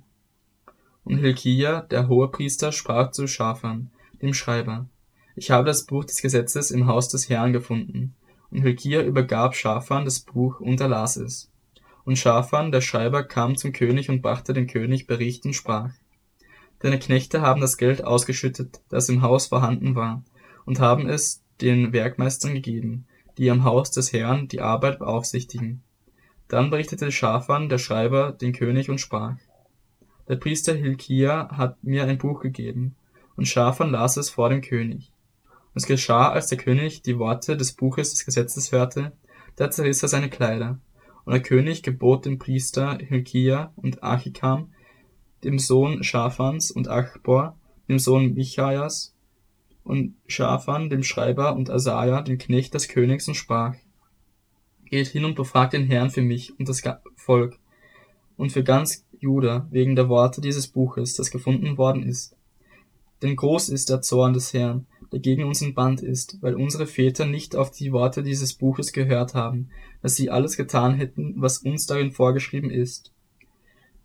Und 1.03 1.17
Hilkia, 1.17 1.81
der 1.81 2.07
Hohepriester, 2.07 2.71
sprach 2.71 3.11
zu 3.11 3.27
Schafan, 3.27 3.91
dem 4.21 4.33
Schreiber, 4.33 4.87
ich 5.35 5.51
habe 5.51 5.65
das 5.65 5.85
Buch 5.85 6.05
des 6.05 6.21
Gesetzes 6.21 6.71
im 6.71 6.87
Haus 6.87 7.09
des 7.09 7.27
Herrn 7.27 7.51
gefunden. 7.51 8.15
Und 8.51 8.61
Hilkia 8.61 9.01
übergab 9.01 9.55
Schafan 9.55 10.05
das 10.05 10.19
Buch 10.21 10.61
und 10.61 10.79
er 10.79 10.87
las 10.87 11.17
es. 11.17 11.51
Und 12.05 12.17
Schafan, 12.17 12.71
der 12.71 12.81
Schreiber, 12.81 13.23
kam 13.23 13.57
zum 13.57 13.73
König 13.73 14.09
und 14.09 14.21
brachte 14.21 14.53
dem 14.53 14.67
König 14.67 15.07
Bericht 15.07 15.45
und 15.45 15.53
sprach, 15.53 15.91
Deine 16.81 16.97
Knechte 16.97 17.41
haben 17.41 17.61
das 17.61 17.77
Geld 17.77 18.03
ausgeschüttet, 18.03 18.81
das 18.89 19.09
im 19.09 19.21
Haus 19.21 19.47
vorhanden 19.47 19.95
war, 19.95 20.23
und 20.65 20.79
haben 20.79 21.07
es 21.07 21.43
den 21.61 21.93
Werkmeistern 21.93 22.55
gegeben, 22.55 23.05
die 23.37 23.51
am 23.51 23.63
Haus 23.63 23.91
des 23.91 24.11
Herrn 24.13 24.47
die 24.47 24.61
Arbeit 24.61 24.99
beaufsichtigen. 24.99 25.83
Dann 26.47 26.69
berichtete 26.69 27.11
Schafan, 27.11 27.69
der 27.69 27.77
Schreiber, 27.77 28.31
den 28.31 28.51
König 28.51 28.89
und 28.89 28.99
sprach, 28.99 29.35
Der 30.27 30.35
Priester 30.37 30.73
Hilkia 30.73 31.49
hat 31.55 31.83
mir 31.83 32.05
ein 32.05 32.17
Buch 32.17 32.41
gegeben, 32.41 32.95
und 33.35 33.47
Schafan 33.47 33.91
las 33.91 34.17
es 34.17 34.29
vor 34.29 34.49
dem 34.49 34.61
König. 34.61 35.13
Und 35.73 35.81
es 35.81 35.85
geschah, 35.85 36.29
als 36.31 36.47
der 36.47 36.57
König 36.57 37.03
die 37.03 37.17
Worte 37.19 37.55
des 37.55 37.73
Buches 37.73 38.11
des 38.11 38.25
Gesetzes 38.25 38.71
hörte, 38.71 39.13
da 39.55 39.69
zerriss 39.69 40.03
er 40.03 40.09
seine 40.09 40.29
Kleider. 40.29 40.79
Und 41.25 41.33
der 41.33 41.41
König 41.41 41.83
gebot 41.83 42.25
dem 42.25 42.39
Priester 42.39 42.97
Hilkia 42.97 43.71
und 43.75 44.03
Achikam, 44.03 44.73
dem 45.43 45.59
Sohn 45.59 46.03
Schafans, 46.03 46.71
und 46.71 46.87
Achbor, 46.87 47.57
dem 47.87 47.99
Sohn 47.99 48.33
Michaias, 48.33 49.15
und 49.83 50.15
Schafan, 50.27 50.89
dem 50.89 51.03
Schreiber, 51.03 51.55
und 51.55 51.69
Asaja, 51.69 52.21
dem 52.21 52.37
Knecht 52.37 52.73
des 52.73 52.87
Königs, 52.87 53.27
und 53.27 53.35
sprach, 53.35 53.75
Geht 54.85 55.07
hin 55.07 55.23
und 55.23 55.35
befragt 55.35 55.73
den 55.73 55.85
Herrn 55.85 56.09
für 56.09 56.21
mich 56.21 56.57
und 56.59 56.67
das 56.67 56.81
Volk 57.15 57.57
und 58.35 58.51
für 58.51 58.63
ganz 58.63 59.05
Juda 59.19 59.67
wegen 59.71 59.95
der 59.95 60.09
Worte 60.09 60.41
dieses 60.41 60.67
Buches, 60.67 61.13
das 61.15 61.31
gefunden 61.31 61.77
worden 61.77 62.03
ist. 62.03 62.35
Denn 63.21 63.35
groß 63.35 63.69
ist 63.69 63.89
der 63.89 64.01
Zorn 64.01 64.33
des 64.33 64.53
Herrn, 64.53 64.87
der 65.11 65.19
gegen 65.19 65.43
uns 65.43 65.61
entbannt 65.61 66.01
ist, 66.01 66.41
weil 66.41 66.55
unsere 66.55 66.87
Väter 66.87 67.25
nicht 67.25 67.55
auf 67.55 67.71
die 67.71 67.91
Worte 67.91 68.23
dieses 68.23 68.53
Buches 68.53 68.93
gehört 68.93 69.35
haben, 69.35 69.69
dass 70.01 70.15
sie 70.15 70.31
alles 70.31 70.57
getan 70.57 70.95
hätten, 70.95 71.35
was 71.37 71.59
uns 71.59 71.85
darin 71.85 72.11
vorgeschrieben 72.11 72.71
ist. 72.71 73.13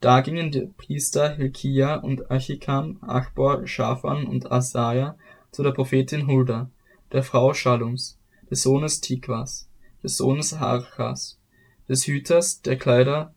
Da 0.01 0.21
gingen 0.21 0.51
die 0.51 0.67
Priester 0.77 1.31
Hilkia 1.37 1.97
und 1.97 2.31
Achikam, 2.31 2.99
Achbor, 3.01 3.67
Schafan 3.67 4.27
und 4.27 4.51
Asaja 4.53 5.17
zu 5.51 5.63
der 5.63 5.71
Prophetin 5.71 6.27
Hulda, 6.27 6.71
der 7.13 7.23
Frau 7.23 7.55
Schallums, 7.55 8.19
des 8.51 8.63
Sohnes 8.63 9.01
Tikwas, 9.01 9.69
des 10.03 10.19
Sohnes 10.19 10.59
Harchas, 10.61 11.41
des 11.89 12.07
Hüters 12.07 12.61
der 12.61 12.77
Kleider. 12.77 13.35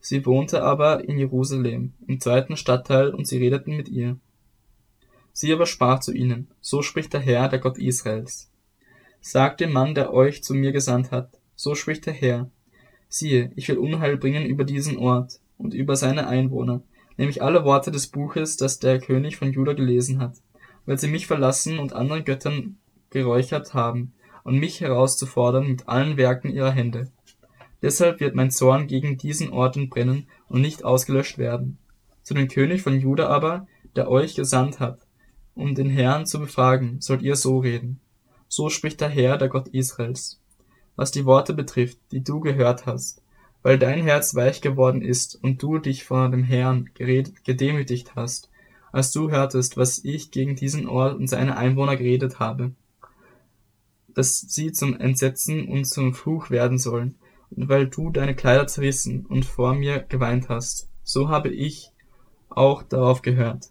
Sie 0.00 0.26
wohnte 0.26 0.62
aber 0.62 1.04
in 1.04 1.18
Jerusalem, 1.18 1.94
im 2.06 2.20
zweiten 2.20 2.56
Stadtteil, 2.56 3.14
und 3.14 3.26
sie 3.26 3.38
redeten 3.38 3.76
mit 3.76 3.88
ihr. 3.88 4.18
Sie 5.32 5.52
aber 5.52 5.66
sprach 5.66 6.00
zu 6.00 6.12
ihnen, 6.12 6.48
so 6.60 6.82
spricht 6.82 7.14
der 7.14 7.20
Herr, 7.20 7.48
der 7.48 7.60
Gott 7.60 7.78
Israels. 7.78 8.50
Sagt 9.20 9.60
dem 9.60 9.72
Mann, 9.72 9.94
der 9.94 10.12
euch 10.12 10.44
zu 10.44 10.54
mir 10.54 10.72
gesandt 10.72 11.10
hat, 11.12 11.30
so 11.54 11.74
spricht 11.74 12.06
der 12.06 12.12
Herr, 12.12 12.50
siehe, 13.08 13.52
ich 13.56 13.68
will 13.68 13.78
Unheil 13.78 14.18
bringen 14.18 14.44
über 14.44 14.64
diesen 14.64 14.98
Ort 14.98 15.40
und 15.58 15.74
über 15.74 15.96
seine 15.96 16.26
Einwohner, 16.26 16.82
nämlich 17.16 17.42
alle 17.42 17.64
Worte 17.64 17.90
des 17.90 18.06
Buches, 18.06 18.56
das 18.56 18.78
der 18.78 19.00
König 19.00 19.36
von 19.36 19.52
Juda 19.52 19.74
gelesen 19.74 20.20
hat, 20.20 20.36
weil 20.86 20.98
sie 20.98 21.08
mich 21.08 21.26
verlassen 21.26 21.78
und 21.78 21.92
anderen 21.92 22.24
Göttern 22.24 22.78
geräuchert 23.10 23.74
haben, 23.74 24.14
und 24.48 24.58
mich 24.58 24.80
herauszufordern 24.80 25.68
mit 25.68 25.88
allen 25.88 26.16
Werken 26.16 26.50
ihrer 26.50 26.70
Hände. 26.70 27.10
Deshalb 27.82 28.18
wird 28.18 28.34
mein 28.34 28.50
Zorn 28.50 28.86
gegen 28.86 29.18
diesen 29.18 29.50
Ort 29.50 29.76
entbrennen 29.76 30.26
und 30.48 30.62
nicht 30.62 30.86
ausgelöscht 30.86 31.36
werden. 31.36 31.76
Zu 32.22 32.32
dem 32.32 32.48
König 32.48 32.80
von 32.80 32.98
Juda 32.98 33.28
aber, 33.28 33.66
der 33.94 34.10
euch 34.10 34.34
gesandt 34.34 34.80
hat, 34.80 35.06
um 35.54 35.74
den 35.74 35.90
Herrn 35.90 36.24
zu 36.24 36.40
befragen, 36.40 37.00
sollt 37.02 37.20
ihr 37.20 37.36
so 37.36 37.58
reden. 37.58 38.00
So 38.48 38.70
spricht 38.70 39.02
der 39.02 39.10
Herr, 39.10 39.36
der 39.36 39.48
Gott 39.48 39.68
Israels. 39.68 40.40
Was 40.96 41.10
die 41.10 41.26
Worte 41.26 41.52
betrifft, 41.52 41.98
die 42.10 42.24
du 42.24 42.40
gehört 42.40 42.86
hast, 42.86 43.22
weil 43.62 43.78
dein 43.78 44.02
Herz 44.02 44.34
weich 44.34 44.60
geworden 44.60 45.02
ist 45.02 45.38
und 45.42 45.62
du 45.62 45.78
dich 45.78 46.04
vor 46.04 46.28
dem 46.30 46.44
Herrn 46.44 46.90
gedemütigt 46.94 48.14
hast, 48.14 48.50
als 48.92 49.12
du 49.12 49.30
hörtest, 49.30 49.76
was 49.76 50.04
ich 50.04 50.30
gegen 50.30 50.56
diesen 50.56 50.88
Ort 50.88 51.18
und 51.18 51.28
seine 51.28 51.56
Einwohner 51.56 51.96
geredet 51.96 52.38
habe, 52.38 52.72
dass 54.14 54.40
sie 54.40 54.72
zum 54.72 54.98
Entsetzen 54.98 55.68
und 55.68 55.84
zum 55.84 56.14
Fluch 56.14 56.50
werden 56.50 56.78
sollen, 56.78 57.16
und 57.50 57.68
weil 57.68 57.86
du 57.86 58.10
deine 58.10 58.34
Kleider 58.34 58.66
zerrissen 58.66 59.24
und 59.26 59.44
vor 59.44 59.74
mir 59.74 60.00
geweint 60.00 60.48
hast, 60.48 60.88
so 61.02 61.28
habe 61.28 61.48
ich 61.48 61.90
auch 62.48 62.82
darauf 62.82 63.22
gehört, 63.22 63.70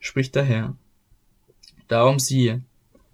spricht 0.00 0.34
der 0.34 0.44
Herr. 0.44 0.76
Darum 1.88 2.18
siehe, 2.18 2.62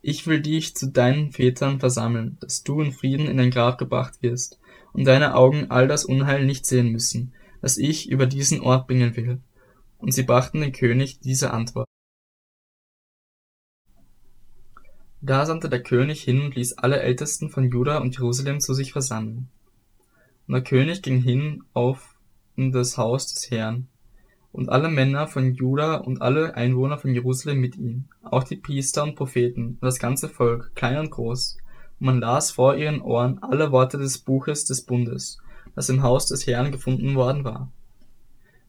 ich 0.00 0.26
will 0.26 0.40
dich 0.40 0.74
zu 0.76 0.86
deinen 0.86 1.32
Vätern 1.32 1.80
versammeln, 1.80 2.38
dass 2.40 2.62
du 2.62 2.80
in 2.80 2.92
Frieden 2.92 3.26
in 3.26 3.36
dein 3.36 3.50
Grab 3.50 3.76
gebracht 3.76 4.22
wirst, 4.22 4.58
und 4.92 5.04
deine 5.04 5.34
Augen 5.34 5.70
all 5.70 5.88
das 5.88 6.04
Unheil 6.04 6.44
nicht 6.44 6.66
sehen 6.66 6.90
müssen, 6.90 7.32
das 7.60 7.78
ich 7.78 8.10
über 8.10 8.26
diesen 8.26 8.60
Ort 8.60 8.86
bringen 8.86 9.16
will. 9.16 9.40
Und 9.98 10.12
sie 10.12 10.22
brachten 10.22 10.60
den 10.60 10.72
König 10.72 11.20
diese 11.20 11.52
Antwort. 11.52 11.86
Da 15.20 15.44
sandte 15.46 15.68
der 15.68 15.82
König 15.82 16.22
hin 16.22 16.40
und 16.42 16.54
ließ 16.54 16.78
alle 16.78 17.00
Ältesten 17.00 17.50
von 17.50 17.70
Juda 17.70 17.98
und 17.98 18.16
Jerusalem 18.16 18.60
zu 18.60 18.72
sich 18.72 18.92
versammeln. 18.92 19.48
Und 20.46 20.54
der 20.54 20.62
König 20.62 21.02
ging 21.02 21.20
hin 21.20 21.64
auf 21.74 22.14
in 22.54 22.72
das 22.72 22.96
Haus 22.96 23.32
des 23.32 23.50
Herrn, 23.50 23.88
und 24.52 24.70
alle 24.70 24.88
Männer 24.88 25.26
von 25.26 25.54
Juda 25.54 25.96
und 25.96 26.22
alle 26.22 26.54
Einwohner 26.56 26.98
von 26.98 27.12
Jerusalem 27.12 27.60
mit 27.60 27.76
ihm, 27.76 28.06
auch 28.22 28.44
die 28.44 28.56
Priester 28.56 29.02
und 29.02 29.14
Propheten 29.14 29.66
und 29.66 29.82
das 29.82 29.98
ganze 29.98 30.28
Volk, 30.28 30.74
klein 30.74 30.98
und 30.98 31.10
groß. 31.10 31.58
Man 32.00 32.20
las 32.20 32.52
vor 32.52 32.76
ihren 32.76 33.00
Ohren 33.00 33.42
alle 33.42 33.72
Worte 33.72 33.98
des 33.98 34.18
Buches 34.18 34.64
des 34.64 34.82
Bundes, 34.82 35.38
das 35.74 35.88
im 35.88 36.02
Haus 36.02 36.26
des 36.26 36.46
Herrn 36.46 36.70
gefunden 36.70 37.16
worden 37.16 37.44
war. 37.44 37.72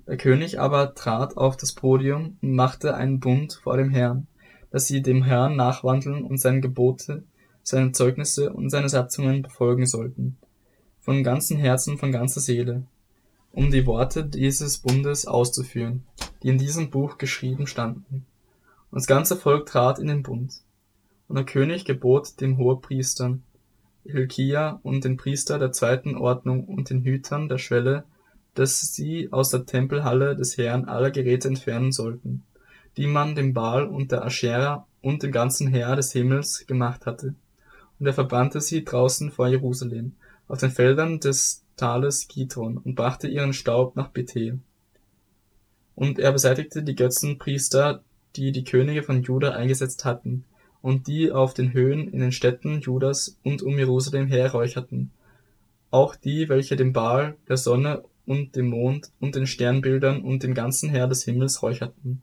Der 0.07 0.17
König 0.17 0.59
aber 0.59 0.95
trat 0.95 1.37
auf 1.37 1.55
das 1.55 1.73
Podium 1.73 2.37
und 2.41 2.55
machte 2.55 2.95
einen 2.95 3.19
Bund 3.19 3.59
vor 3.61 3.77
dem 3.77 3.91
Herrn, 3.91 4.25
dass 4.71 4.87
sie 4.87 5.03
dem 5.03 5.23
Herrn 5.23 5.55
nachwandeln 5.55 6.23
und 6.23 6.39
seine 6.39 6.61
Gebote, 6.61 7.23
seine 7.61 7.91
Zeugnisse 7.91 8.51
und 8.51 8.71
seine 8.71 8.89
Satzungen 8.89 9.43
befolgen 9.43 9.85
sollten, 9.85 10.37
von 10.99 11.23
ganzem 11.23 11.57
Herzen, 11.57 11.99
von 11.99 12.11
ganzer 12.11 12.39
Seele, 12.39 12.87
um 13.51 13.69
die 13.69 13.85
Worte 13.85 14.25
dieses 14.25 14.79
Bundes 14.79 15.27
auszuführen, 15.27 16.03
die 16.41 16.49
in 16.49 16.57
diesem 16.57 16.89
Buch 16.89 17.19
geschrieben 17.19 17.67
standen. 17.67 18.25
Und 18.89 18.97
das 18.97 19.05
ganze 19.05 19.35
Volk 19.35 19.67
trat 19.67 19.99
in 19.99 20.07
den 20.07 20.23
Bund. 20.23 20.53
Und 21.29 21.35
der 21.35 21.45
König 21.45 21.85
gebot 21.85 22.41
dem 22.41 22.57
Hohepriestern, 22.57 23.43
Hilkia 24.03 24.79
und 24.81 25.05
den 25.05 25.15
Priester 25.15 25.59
der 25.59 25.71
zweiten 25.71 26.15
Ordnung 26.15 26.65
und 26.65 26.89
den 26.89 27.03
Hütern 27.03 27.47
der 27.47 27.59
Schwelle, 27.59 28.03
dass 28.55 28.81
sie 28.93 29.31
aus 29.31 29.51
der 29.51 29.67
Tempelhalle 29.67 30.35
des 30.35 30.57
Herrn 30.57 30.85
alle 30.85 31.11
Geräte 31.11 31.47
entfernen 31.47 31.91
sollten, 31.91 32.43
die 32.97 33.05
man 33.05 33.35
dem 33.35 33.53
Baal 33.53 33.85
und 33.85 34.11
der 34.11 34.25
Aschera 34.25 34.87
und 35.01 35.21
dem 35.21 35.31
ganzen 35.31 35.67
Heer 35.67 35.95
des 35.95 36.11
Himmels 36.13 36.65
gemacht 36.65 37.05
hatte. 37.05 37.35
Und 37.99 38.07
er 38.07 38.13
verbrannte 38.13 38.59
sie 38.59 38.83
draußen 38.83 39.29
vor 39.29 39.47
Jerusalem, 39.47 40.13
auf 40.47 40.57
den 40.57 40.71
Feldern 40.71 41.19
des 41.19 41.63
Tales 41.77 42.27
Gitron 42.27 42.77
und 42.77 42.95
brachte 42.95 43.27
ihren 43.27 43.53
Staub 43.53 43.95
nach 43.95 44.07
Bethel. 44.07 44.59
Und 45.93 46.17
er 46.17 46.31
beseitigte 46.31 46.81
die 46.81 46.95
Götzenpriester, 46.95 48.03
die 48.35 48.51
die 48.51 48.63
Könige 48.63 49.03
von 49.03 49.21
Juda 49.21 49.51
eingesetzt 49.51 50.05
hatten, 50.05 50.45
und 50.81 51.07
die 51.07 51.31
auf 51.31 51.53
den 51.53 51.73
Höhen 51.73 52.07
in 52.07 52.19
den 52.19 52.31
Städten 52.31 52.81
Judas 52.81 53.37
und 53.43 53.61
um 53.61 53.77
Jerusalem 53.77 54.27
her 54.27 54.51
räucherten, 54.51 55.11
auch 55.91 56.15
die, 56.15 56.49
welche 56.49 56.75
dem 56.75 56.93
Baal, 56.93 57.35
der 57.47 57.57
Sonne 57.57 58.03
und 58.25 58.55
dem 58.55 58.67
Mond 58.67 59.09
und 59.19 59.35
den 59.35 59.47
Sternbildern 59.47 60.21
und 60.21 60.43
dem 60.43 60.53
ganzen 60.53 60.89
Heer 60.89 61.07
des 61.07 61.23
Himmels 61.23 61.61
räucherten. 61.63 62.21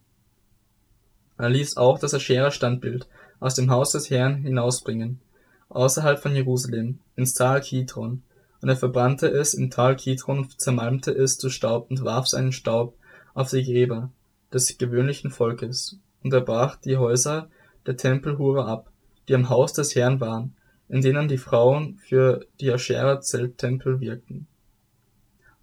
Er 1.36 1.50
ließ 1.50 1.76
auch 1.76 1.98
das 1.98 2.14
Aschera-Standbild 2.14 3.08
aus 3.40 3.54
dem 3.54 3.70
Haus 3.70 3.92
des 3.92 4.08
Herrn 4.08 4.36
hinausbringen, 4.36 5.20
außerhalb 5.68 6.18
von 6.18 6.34
Jerusalem, 6.34 7.00
ins 7.16 7.34
Tal 7.34 7.60
Kidron, 7.60 8.22
und 8.62 8.68
er 8.68 8.76
verbrannte 8.76 9.28
es 9.28 9.52
im 9.52 9.70
Tal 9.70 9.96
Kidron 9.96 10.38
und 10.38 10.60
zermalmte 10.60 11.10
es 11.12 11.38
zu 11.38 11.50
Staub 11.50 11.90
und 11.90 12.04
warf 12.04 12.26
seinen 12.26 12.52
Staub 12.52 12.96
auf 13.34 13.50
die 13.50 13.62
Gräber 13.62 14.10
des 14.52 14.78
gewöhnlichen 14.78 15.30
Volkes. 15.30 15.98
Und 16.22 16.32
er 16.32 16.40
brach 16.40 16.76
die 16.76 16.96
Häuser 16.96 17.50
der 17.86 17.96
Tempelhure 17.96 18.64
ab, 18.64 18.90
die 19.28 19.34
am 19.34 19.48
Haus 19.48 19.72
des 19.72 19.94
Herrn 19.94 20.20
waren, 20.20 20.54
in 20.88 21.00
denen 21.00 21.28
die 21.28 21.38
Frauen 21.38 21.98
für 21.98 22.46
die 22.60 22.70
Aschera-Zelttempel 22.70 24.00
wirkten. 24.00 24.46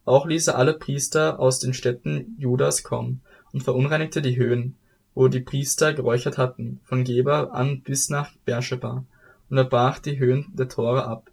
Auch 0.05 0.25
ließ 0.25 0.47
er 0.47 0.57
alle 0.57 0.73
Priester 0.73 1.39
aus 1.39 1.59
den 1.59 1.73
Städten 1.73 2.35
Judas 2.37 2.83
kommen 2.83 3.21
und 3.53 3.63
verunreinigte 3.63 4.21
die 4.21 4.37
Höhen, 4.37 4.75
wo 5.15 5.27
die 5.27 5.39
Priester 5.39 5.93
geräuchert 5.93 6.37
hatten, 6.37 6.81
von 6.83 7.03
Geber 7.03 7.53
an 7.53 7.81
bis 7.81 8.09
nach 8.09 8.33
Beersheba, 8.45 9.05
und 9.49 9.57
er 9.57 9.65
brach 9.65 9.99
die 9.99 10.19
Höhen 10.19 10.47
der 10.53 10.67
Tore 10.67 11.05
ab, 11.05 11.29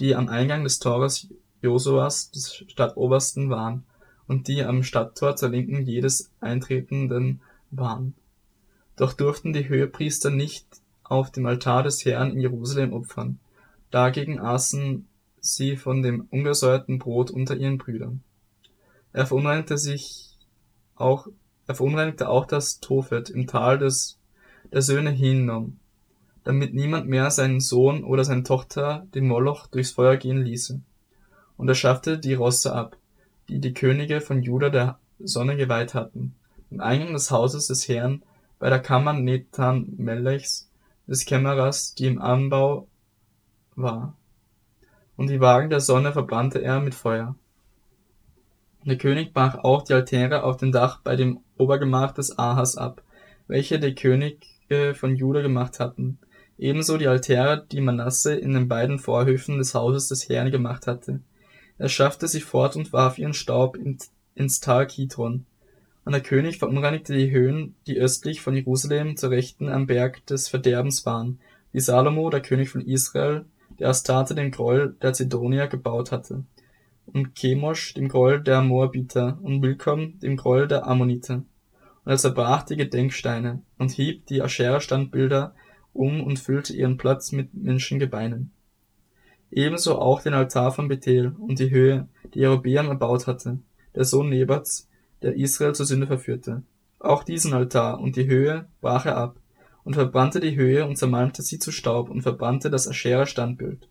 die 0.00 0.16
am 0.16 0.28
Eingang 0.28 0.64
des 0.64 0.78
Tores 0.78 1.28
Josuas 1.60 2.30
des 2.30 2.54
Stadtobersten 2.68 3.50
waren 3.50 3.84
und 4.26 4.48
die 4.48 4.64
am 4.64 4.82
Stadttor 4.82 5.36
zur 5.36 5.50
Linken 5.50 5.82
jedes 5.82 6.30
Eintretenden 6.40 7.40
waren. 7.70 8.14
Doch 9.02 9.14
durften 9.14 9.52
die 9.52 9.68
Höhepriester 9.68 10.30
nicht 10.30 10.64
auf 11.02 11.32
dem 11.32 11.44
Altar 11.46 11.82
des 11.82 12.04
Herrn 12.04 12.30
in 12.30 12.38
Jerusalem 12.38 12.92
opfern. 12.92 13.40
Dagegen 13.90 14.38
aßen 14.38 15.08
sie 15.40 15.76
von 15.76 16.02
dem 16.02 16.28
ungesäuerten 16.30 17.00
Brot 17.00 17.32
unter 17.32 17.56
ihren 17.56 17.78
Brüdern. 17.78 18.22
Er 19.12 19.26
verunreinigte 19.26 19.76
sich 19.76 20.38
auch, 20.94 21.26
er 21.66 21.74
verunreinigte 21.74 22.28
auch 22.28 22.46
das 22.46 22.78
Tophet 22.78 23.28
im 23.28 23.48
Tal 23.48 23.76
des, 23.76 24.20
der 24.72 24.82
Söhne 24.82 25.10
Hinnom, 25.10 25.78
damit 26.44 26.72
niemand 26.72 27.08
mehr 27.08 27.28
seinen 27.32 27.58
Sohn 27.58 28.04
oder 28.04 28.22
seine 28.22 28.44
Tochter 28.44 29.08
dem 29.16 29.26
Moloch 29.26 29.66
durchs 29.66 29.90
Feuer 29.90 30.16
gehen 30.16 30.44
ließe. 30.44 30.80
Und 31.56 31.68
er 31.68 31.74
schaffte 31.74 32.20
die 32.20 32.34
Rosse 32.34 32.72
ab, 32.72 32.96
die 33.48 33.58
die 33.58 33.74
Könige 33.74 34.20
von 34.20 34.44
Juda 34.44 34.70
der 34.70 35.00
Sonne 35.18 35.56
geweiht 35.56 35.92
hatten, 35.92 36.36
im 36.70 36.80
Eingang 36.80 37.14
des 37.14 37.32
Hauses 37.32 37.66
des 37.66 37.88
Herrn 37.88 38.22
bei 38.62 38.70
der 38.70 38.78
Kammer 38.78 39.12
Nethan 39.12 39.92
Melechs 39.96 40.70
des 41.08 41.24
Kämmerers, 41.24 41.96
die 41.96 42.06
im 42.06 42.22
Anbau 42.22 42.86
war. 43.74 44.16
Und 45.16 45.30
die 45.30 45.40
Wagen 45.40 45.68
der 45.68 45.80
Sonne 45.80 46.12
verbrannte 46.12 46.62
er 46.62 46.78
mit 46.78 46.94
Feuer. 46.94 47.34
Der 48.84 48.96
König 48.98 49.32
brach 49.34 49.56
auch 49.64 49.82
die 49.82 49.94
Altäre 49.94 50.44
auf 50.44 50.58
dem 50.58 50.70
Dach 50.70 51.00
bei 51.02 51.16
dem 51.16 51.40
Obergemach 51.58 52.12
des 52.12 52.38
Ahas 52.38 52.76
ab, 52.76 53.02
welche 53.48 53.80
die 53.80 53.96
Könige 53.96 54.94
von 54.94 55.16
Juda 55.16 55.40
gemacht 55.40 55.80
hatten, 55.80 56.20
ebenso 56.56 56.98
die 56.98 57.08
Altäre, 57.08 57.66
die 57.72 57.80
Manasse 57.80 58.36
in 58.36 58.54
den 58.54 58.68
beiden 58.68 59.00
Vorhöfen 59.00 59.58
des 59.58 59.74
Hauses 59.74 60.06
des 60.06 60.28
Herrn 60.28 60.52
gemacht 60.52 60.86
hatte. 60.86 61.18
Er 61.78 61.88
schaffte 61.88 62.28
sie 62.28 62.40
fort 62.40 62.76
und 62.76 62.92
warf 62.92 63.18
ihren 63.18 63.34
Staub 63.34 63.76
ins 64.36 64.60
Tal 64.60 64.86
Kidron. 64.86 65.46
Und 66.04 66.12
der 66.12 66.22
König 66.22 66.58
verunreinigte 66.58 67.14
die 67.14 67.30
Höhen, 67.30 67.76
die 67.86 67.98
östlich 67.98 68.40
von 68.40 68.54
Jerusalem 68.56 69.16
zur 69.16 69.30
Rechten 69.30 69.68
am 69.68 69.86
Berg 69.86 70.26
des 70.26 70.48
Verderbens 70.48 71.06
waren, 71.06 71.38
wie 71.72 71.80
Salomo, 71.80 72.28
der 72.28 72.42
König 72.42 72.70
von 72.70 72.80
Israel, 72.80 73.44
der 73.78 73.88
Astarte 73.88 74.34
den 74.34 74.50
Groll 74.50 74.96
der 75.00 75.12
Zidonier 75.12 75.68
gebaut 75.68 76.12
hatte, 76.12 76.44
und 77.06 77.34
Chemosh 77.34 77.94
dem 77.94 78.08
Groll 78.08 78.40
der 78.40 78.62
Moabiter 78.62 79.38
und 79.42 79.60
Milkom 79.60 80.18
dem 80.20 80.36
Groll 80.36 80.68
der 80.68 80.86
Ammoniter. 80.86 81.44
Und 82.04 82.10
er 82.10 82.16
zerbrach 82.16 82.64
die 82.64 82.76
Gedenksteine 82.76 83.62
und 83.78 83.92
hieb 83.92 84.26
die 84.26 84.42
Aschera-Standbilder 84.42 85.54
um 85.92 86.22
und 86.22 86.38
füllte 86.38 86.74
ihren 86.74 86.96
Platz 86.96 87.32
mit 87.32 87.54
Menschengebeinen. 87.54 88.50
Ebenso 89.50 89.98
auch 89.98 90.22
den 90.22 90.34
Altar 90.34 90.72
von 90.72 90.88
Bethel 90.88 91.34
und 91.38 91.58
die 91.58 91.70
Höhe, 91.70 92.08
die 92.34 92.40
Jerobeam 92.40 92.88
erbaut 92.88 93.26
hatte, 93.26 93.58
der 93.94 94.04
Sohn 94.04 94.30
Nebats, 94.30 94.88
der 95.22 95.36
Israel 95.36 95.74
zur 95.74 95.86
Sünde 95.86 96.06
verführte. 96.06 96.62
Auch 96.98 97.24
diesen 97.24 97.52
Altar 97.52 98.00
und 98.00 98.16
die 98.16 98.26
Höhe 98.26 98.66
brach 98.80 99.06
er 99.06 99.16
ab 99.16 99.36
und 99.84 99.94
verbrannte 99.94 100.40
die 100.40 100.56
Höhe 100.56 100.86
und 100.86 100.96
zermalmte 100.96 101.42
sie 101.42 101.58
zu 101.58 101.72
Staub 101.72 102.10
und 102.10 102.22
verbrannte 102.22 102.70
das 102.70 102.88
Aschera-Standbild. 102.88 103.88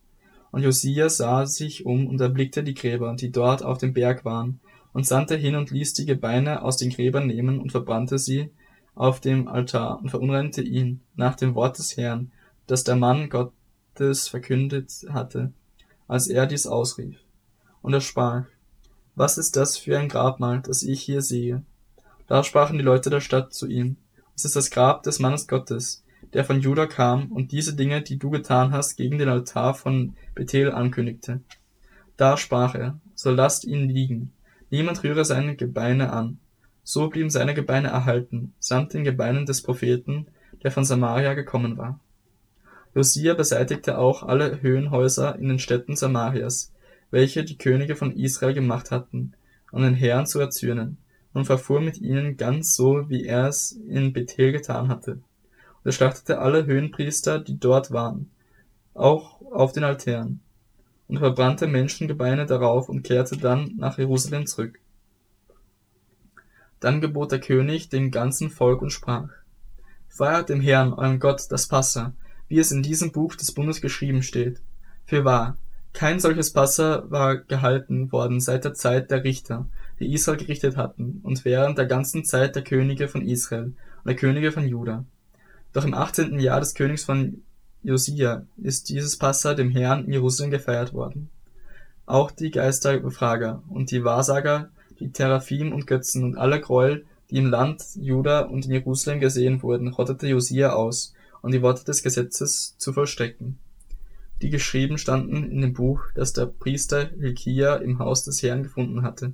Und 0.51 0.63
Josia 0.63 1.09
sah 1.09 1.45
sich 1.45 1.85
um 1.85 2.07
und 2.07 2.19
erblickte 2.21 2.63
die 2.63 2.73
Gräber, 2.73 3.15
die 3.15 3.31
dort 3.31 3.63
auf 3.63 3.77
dem 3.77 3.93
Berg 3.93 4.25
waren, 4.25 4.59
und 4.93 5.07
sandte 5.07 5.37
hin 5.37 5.55
und 5.55 5.71
ließ 5.71 5.93
die 5.93 6.05
Gebeine 6.05 6.63
aus 6.63 6.75
den 6.75 6.89
Gräbern 6.89 7.27
nehmen 7.27 7.59
und 7.59 7.71
verbrannte 7.71 8.19
sie 8.19 8.49
auf 8.93 9.21
dem 9.21 9.47
Altar 9.47 9.99
und 10.01 10.09
verunreinigte 10.09 10.61
ihn 10.61 10.99
nach 11.15 11.35
dem 11.35 11.55
Wort 11.55 11.77
des 11.77 11.95
Herrn, 11.95 12.31
das 12.67 12.83
der 12.83 12.97
Mann 12.97 13.29
Gott 13.29 13.53
Gottes 13.93 14.27
verkündet 14.29 15.05
hatte, 15.09 15.51
als 16.07 16.27
er 16.27 16.47
dies 16.47 16.65
ausrief. 16.65 17.17
Und 17.81 17.93
er 17.93 18.01
sprach, 18.01 18.45
was 19.15 19.37
ist 19.37 19.55
das 19.55 19.77
für 19.77 19.97
ein 19.99 20.09
Grabmal, 20.09 20.61
das 20.61 20.83
ich 20.83 21.01
hier 21.01 21.21
sehe? 21.21 21.63
Da 22.27 22.43
sprachen 22.43 22.77
die 22.77 22.83
Leute 22.83 23.09
der 23.09 23.21
Stadt 23.21 23.53
zu 23.53 23.67
ihm, 23.67 23.97
es 24.35 24.45
ist 24.45 24.55
das 24.55 24.71
Grab 24.71 25.03
des 25.03 25.19
Mannes 25.19 25.47
Gottes, 25.47 26.03
der 26.33 26.45
von 26.45 26.61
Juda 26.61 26.87
kam 26.87 27.31
und 27.31 27.51
diese 27.51 27.75
Dinge, 27.75 28.01
die 28.01 28.17
du 28.17 28.29
getan 28.29 28.71
hast, 28.71 28.95
gegen 28.95 29.17
den 29.17 29.29
Altar 29.29 29.73
von 29.73 30.15
Bethel 30.33 30.71
ankündigte. 30.71 31.41
Da 32.17 32.37
sprach 32.37 32.75
er, 32.75 32.99
so 33.15 33.31
lasst 33.31 33.65
ihn 33.65 33.89
liegen, 33.89 34.31
niemand 34.69 35.03
rühre 35.03 35.25
seine 35.25 35.55
Gebeine 35.55 36.13
an. 36.13 36.39
So 36.83 37.09
blieben 37.09 37.29
seine 37.29 37.53
Gebeine 37.53 37.89
erhalten, 37.89 38.53
samt 38.59 38.93
den 38.93 39.03
Gebeinen 39.03 39.45
des 39.45 39.61
Propheten, 39.61 40.27
der 40.63 40.71
von 40.71 40.85
Samaria 40.85 41.33
gekommen 41.33 41.77
war. 41.77 41.99
Josia 42.93 43.33
beseitigte 43.33 43.97
auch 43.97 44.23
alle 44.23 44.61
Höhenhäuser 44.61 45.37
in 45.37 45.47
den 45.47 45.59
Städten 45.59 45.95
Samarias, 45.95 46.70
welche 47.11 47.43
die 47.43 47.57
Könige 47.57 47.95
von 47.95 48.15
Israel 48.15 48.53
gemacht 48.53 48.89
hatten, 48.89 49.33
um 49.71 49.83
den 49.83 49.93
Herrn 49.93 50.25
zu 50.25 50.39
erzürnen, 50.39 50.97
und 51.33 51.45
verfuhr 51.45 51.79
mit 51.79 51.99
ihnen 51.99 52.35
ganz 52.35 52.75
so, 52.75 53.09
wie 53.09 53.25
er 53.25 53.47
es 53.47 53.73
in 53.87 54.11
Bethel 54.11 54.51
getan 54.51 54.89
hatte. 54.89 55.13
Und 55.13 55.85
er 55.85 55.91
schlachtete 55.91 56.39
alle 56.39 56.65
Höhenpriester, 56.65 57.39
die 57.39 57.59
dort 57.59 57.91
waren, 57.91 58.29
auch 58.93 59.41
auf 59.51 59.71
den 59.71 59.83
Altären, 59.83 60.41
und 61.07 61.19
verbrannte 61.19 61.67
Menschengebeine 61.67 62.45
darauf 62.45 62.89
und 62.89 63.03
kehrte 63.03 63.37
dann 63.37 63.73
nach 63.77 63.97
Jerusalem 63.97 64.45
zurück. 64.45 64.79
Dann 66.79 66.99
gebot 66.99 67.31
der 67.31 67.39
König 67.39 67.89
dem 67.89 68.11
ganzen 68.11 68.49
Volk 68.49 68.81
und 68.81 68.91
sprach, 68.91 69.29
Feiert 70.07 70.49
dem 70.49 70.59
Herrn, 70.59 70.93
eurem 70.93 71.19
Gott, 71.19 71.43
das 71.49 71.67
Passa, 71.67 72.13
wie 72.49 72.59
es 72.59 72.71
in 72.71 72.83
diesem 72.83 73.13
Buch 73.13 73.35
des 73.35 73.53
Bundes 73.53 73.79
geschrieben 73.79 74.23
steht. 74.23 74.61
Fürwahr, 75.05 75.57
kein 75.93 76.19
solches 76.19 76.53
Passa 76.53 77.03
war 77.09 77.37
gehalten 77.37 78.11
worden 78.11 78.39
seit 78.39 78.63
der 78.63 78.73
Zeit 78.73 79.11
der 79.11 79.23
Richter, 79.23 79.67
die 79.99 80.13
Israel 80.13 80.37
gerichtet 80.37 80.77
hatten, 80.77 81.19
und 81.23 81.43
während 81.45 81.77
der 81.77 81.85
ganzen 81.85 82.23
Zeit 82.23 82.55
der 82.55 82.63
Könige 82.63 83.07
von 83.07 83.21
Israel 83.21 83.65
und 83.65 84.07
der 84.07 84.15
Könige 84.15 84.51
von 84.51 84.67
Juda. 84.67 85.05
Doch 85.73 85.85
im 85.85 85.93
achtzehnten 85.93 86.39
Jahr 86.39 86.59
des 86.59 86.73
Königs 86.73 87.03
von 87.03 87.43
Josia 87.83 88.45
ist 88.57 88.89
dieses 88.89 89.17
Passa 89.17 89.53
dem 89.53 89.71
Herrn 89.71 90.05
in 90.05 90.13
Jerusalem 90.13 90.51
gefeiert 90.51 90.93
worden. 90.93 91.29
Auch 92.05 92.31
die 92.31 92.51
Geisterbefrager 92.51 93.63
und 93.69 93.91
die 93.91 94.03
Wahrsager, 94.03 94.69
die 94.99 95.11
Teraphim 95.11 95.73
und 95.73 95.87
Götzen 95.87 96.23
und 96.23 96.37
alle 96.37 96.59
Gräuel, 96.59 97.05
die 97.29 97.37
im 97.37 97.49
Land 97.49 97.83
Juda 97.95 98.41
und 98.41 98.65
in 98.65 98.71
Jerusalem 98.71 99.19
gesehen 99.19 99.63
wurden, 99.63 99.87
rottete 99.87 100.27
Josia 100.27 100.73
aus 100.73 101.13
und 101.41 101.53
die 101.53 101.61
Worte 101.61 101.85
des 101.85 102.03
Gesetzes 102.03 102.75
zu 102.77 102.93
vollstrecken, 102.93 103.57
die 104.41 104.49
geschrieben 104.49 104.97
standen 104.97 105.49
in 105.49 105.61
dem 105.61 105.73
Buch, 105.73 106.03
das 106.15 106.33
der 106.33 106.45
Priester 106.45 107.09
Hilkia 107.19 107.75
im 107.75 107.99
Haus 107.99 108.23
des 108.23 108.41
Herrn 108.41 108.63
gefunden 108.63 109.03
hatte. 109.03 109.33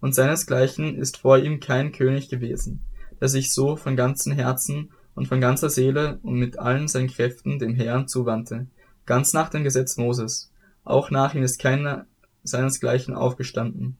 Und 0.00 0.14
seinesgleichen 0.14 0.96
ist 0.96 1.18
vor 1.18 1.38
ihm 1.38 1.60
kein 1.60 1.92
König 1.92 2.28
gewesen, 2.28 2.82
der 3.20 3.28
sich 3.28 3.52
so 3.52 3.76
von 3.76 3.96
ganzem 3.96 4.32
Herzen 4.32 4.90
und 5.14 5.28
von 5.28 5.40
ganzer 5.40 5.70
Seele 5.70 6.18
und 6.22 6.34
mit 6.34 6.58
allen 6.58 6.88
seinen 6.88 7.08
Kräften 7.08 7.58
dem 7.58 7.74
Herrn 7.74 8.06
zuwandte, 8.08 8.66
ganz 9.06 9.32
nach 9.32 9.48
dem 9.48 9.64
Gesetz 9.64 9.96
Moses. 9.96 10.52
Auch 10.84 11.10
nach 11.10 11.34
ihm 11.34 11.42
ist 11.42 11.58
keiner 11.58 12.06
seinesgleichen 12.42 13.14
aufgestanden. 13.14 13.96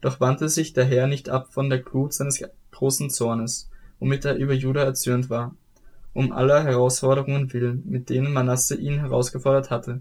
Doch 0.00 0.20
wandte 0.20 0.48
sich 0.48 0.72
der 0.72 0.84
Herr 0.84 1.06
nicht 1.06 1.28
ab 1.28 1.52
von 1.52 1.70
der 1.70 1.80
Glut 1.80 2.12
seines 2.12 2.42
großen 2.70 3.10
Zornes, 3.10 3.70
womit 3.98 4.24
er 4.24 4.36
über 4.36 4.54
Juda 4.54 4.82
erzürnt 4.82 5.30
war, 5.30 5.56
um 6.18 6.32
aller 6.32 6.64
Herausforderungen 6.64 7.52
willen, 7.52 7.84
mit 7.86 8.10
denen 8.10 8.32
Manasse 8.32 8.74
ihn 8.74 8.98
herausgefordert 8.98 9.70
hatte. 9.70 10.00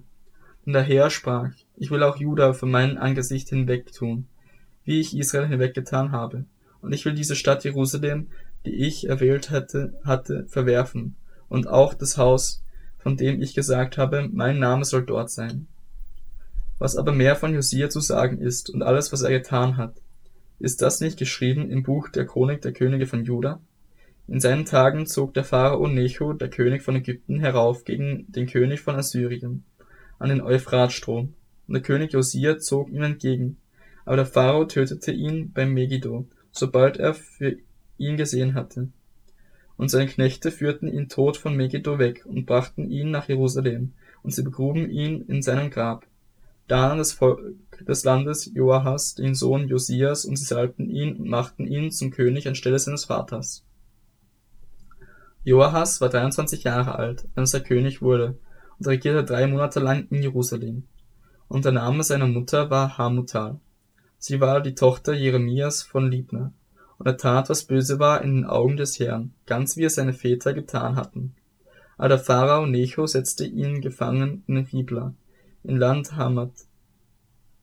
Und 0.65 0.73
der 0.73 0.81
Herr 0.81 1.11
sprach, 1.11 1.51
ich 1.75 1.91
will 1.91 2.01
auch 2.01 2.17
Juda 2.17 2.53
von 2.53 2.71
meinem 2.71 2.97
Angesicht 2.97 3.49
hinwegtun, 3.49 4.25
wie 4.83 4.99
ich 4.99 5.15
Israel 5.15 5.47
hinweggetan 5.47 6.11
habe. 6.11 6.45
Und 6.81 6.91
ich 6.91 7.05
will 7.05 7.13
diese 7.13 7.35
Stadt 7.35 7.63
Jerusalem, 7.65 8.29
die 8.65 8.73
ich 8.73 9.07
erwählt 9.07 9.51
hätte, 9.51 9.93
hatte, 10.03 10.47
verwerfen, 10.47 11.15
und 11.49 11.67
auch 11.67 11.93
das 11.93 12.17
Haus, 12.17 12.63
von 12.97 13.15
dem 13.15 13.39
ich 13.39 13.53
gesagt 13.53 13.99
habe, 13.99 14.27
mein 14.33 14.57
Name 14.57 14.85
soll 14.85 15.05
dort 15.05 15.29
sein. 15.29 15.67
Was 16.79 16.95
aber 16.95 17.11
mehr 17.11 17.35
von 17.35 17.53
Josia 17.53 17.91
zu 17.91 17.99
sagen 17.99 18.39
ist 18.39 18.71
und 18.71 18.81
alles, 18.81 19.13
was 19.13 19.21
er 19.21 19.29
getan 19.29 19.77
hat, 19.77 19.93
ist 20.57 20.81
das 20.81 20.99
nicht 20.99 21.19
geschrieben 21.19 21.69
im 21.69 21.83
Buch 21.83 22.09
der 22.09 22.25
Chronik 22.25 22.63
der 22.63 22.73
Könige 22.73 23.05
von 23.05 23.23
Juda? 23.23 23.61
In 24.29 24.41
seinen 24.41 24.65
Tagen 24.65 25.05
zog 25.05 25.33
der 25.33 25.45
Pharao 25.45 25.87
Necho, 25.87 26.33
der 26.33 26.49
König 26.49 26.81
von 26.81 26.97
Ägypten, 26.97 27.39
herauf 27.39 27.85
gegen 27.85 28.29
den 28.29 28.45
König 28.45 28.81
von 28.81 28.95
Assyrien 28.95 29.63
an 30.19 30.29
den 30.29 30.41
Euphratstrom, 30.41 31.33
und 31.67 31.73
der 31.73 31.81
König 31.81 32.11
Josia 32.11 32.57
zog 32.57 32.89
ihm 32.89 33.03
entgegen. 33.03 33.57
Aber 34.03 34.17
der 34.17 34.25
Pharao 34.25 34.65
tötete 34.65 35.11
ihn 35.11 35.51
bei 35.53 35.65
Megiddo, 35.65 36.27
sobald 36.51 36.97
er 36.97 37.13
für 37.13 37.57
ihn 37.97 38.17
gesehen 38.17 38.53
hatte. 38.53 38.89
Und 39.77 39.89
seine 39.89 40.07
Knechte 40.07 40.51
führten 40.51 40.87
ihn 40.87 41.07
tot 41.07 41.37
von 41.37 41.55
Megiddo 41.55 41.99
weg 41.99 42.25
und 42.25 42.45
brachten 42.45 42.89
ihn 42.89 43.11
nach 43.11 43.29
Jerusalem, 43.29 43.93
und 44.23 44.31
sie 44.31 44.43
begruben 44.43 44.89
ihn 44.89 45.23
in 45.27 45.41
seinem 45.41 45.69
Grab. 45.69 46.05
Da 46.67 46.89
nahm 46.89 46.97
das 46.97 47.13
Volk 47.13 47.55
des 47.79 48.03
Landes 48.03 48.51
Joahas 48.53 49.15
den 49.15 49.35
Sohn 49.35 49.69
Josias, 49.69 50.25
und 50.25 50.35
sie 50.35 50.45
salbten 50.45 50.89
ihn 50.89 51.15
und 51.15 51.29
machten 51.29 51.65
ihn 51.65 51.91
zum 51.91 52.11
König 52.11 52.47
anstelle 52.47 52.79
seines 52.79 53.05
Vaters. 53.05 53.63
Joahas 55.47 56.01
war 56.01 56.09
23 56.09 56.65
Jahre 56.65 56.95
alt, 56.95 57.25
als 57.35 57.53
er 57.53 57.61
König 57.61 58.01
wurde, 58.01 58.37
und 58.77 58.85
regierte 58.85 59.23
drei 59.23 59.47
Monate 59.47 59.79
lang 59.79 60.05
in 60.09 60.21
Jerusalem. 60.21 60.83
Und 61.47 61.63
der 61.63 61.71
Name 61.71 62.03
seiner 62.03 62.27
Mutter 62.27 62.69
war 62.69 62.97
Hamutal. 62.97 63.61
Sie 64.17 64.41
war 64.41 64.59
die 64.59 64.75
Tochter 64.75 65.13
Jeremias 65.13 65.83
von 65.83 66.11
Libna. 66.11 66.51
Und 66.97 67.05
er 67.05 67.15
tat, 67.15 67.47
was 67.47 67.63
böse 67.63 67.97
war 67.97 68.21
in 68.23 68.35
den 68.35 68.45
Augen 68.45 68.75
des 68.75 68.99
Herrn, 68.99 69.31
ganz 69.45 69.77
wie 69.77 69.85
es 69.85 69.95
seine 69.95 70.11
Väter 70.11 70.53
getan 70.53 70.97
hatten. 70.97 71.33
Aber 71.97 72.09
der 72.09 72.19
Pharao 72.19 72.65
Necho 72.65 73.07
setzte 73.07 73.45
ihn 73.45 73.79
gefangen 73.79 74.43
in 74.47 74.57
Ribla, 74.57 75.13
in 75.63 75.77
Land 75.77 76.17
Hamat, 76.17 76.51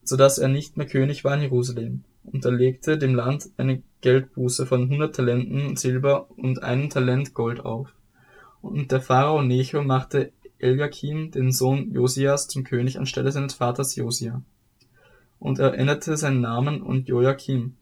so 0.03 0.16
dass 0.16 0.38
er 0.38 0.49
nicht 0.49 0.79
mehr 0.79 0.87
König 0.87 1.23
war 1.23 1.35
in 1.35 1.42
Jerusalem, 1.42 2.05
und 2.25 2.45
er 2.45 2.53
legte 2.53 2.99
dem 2.99 3.15
Land 3.15 3.51
eine 3.57 3.83
Geldbuße 4.01 4.67
von 4.67 4.89
hundert 4.89 5.15
Talenten 5.15 5.77
Silber 5.77 6.29
und 6.37 6.63
einem 6.63 6.91
Talent 6.91 7.35
Gold 7.35 7.61
auf. 7.61 7.95
Und 8.61 8.91
der 8.93 9.01
Pharao 9.01 9.43
Necho 9.43 9.83
machte 9.83 10.33
Eliakim, 10.59 11.31
den 11.31 11.53
Sohn 11.53 11.93
Josias, 11.93 12.49
zum 12.49 12.65
König 12.65 12.99
anstelle 12.99 13.31
seines 13.31 13.55
Vaters 13.55 13.97
Josia. 13.97 14.43
Und 15.39 15.59
er 15.59 15.75
änderte 15.75 16.17
seinen 16.17 16.41
Namen 16.41 16.81
und 16.81 17.09
Joachim 17.09 17.77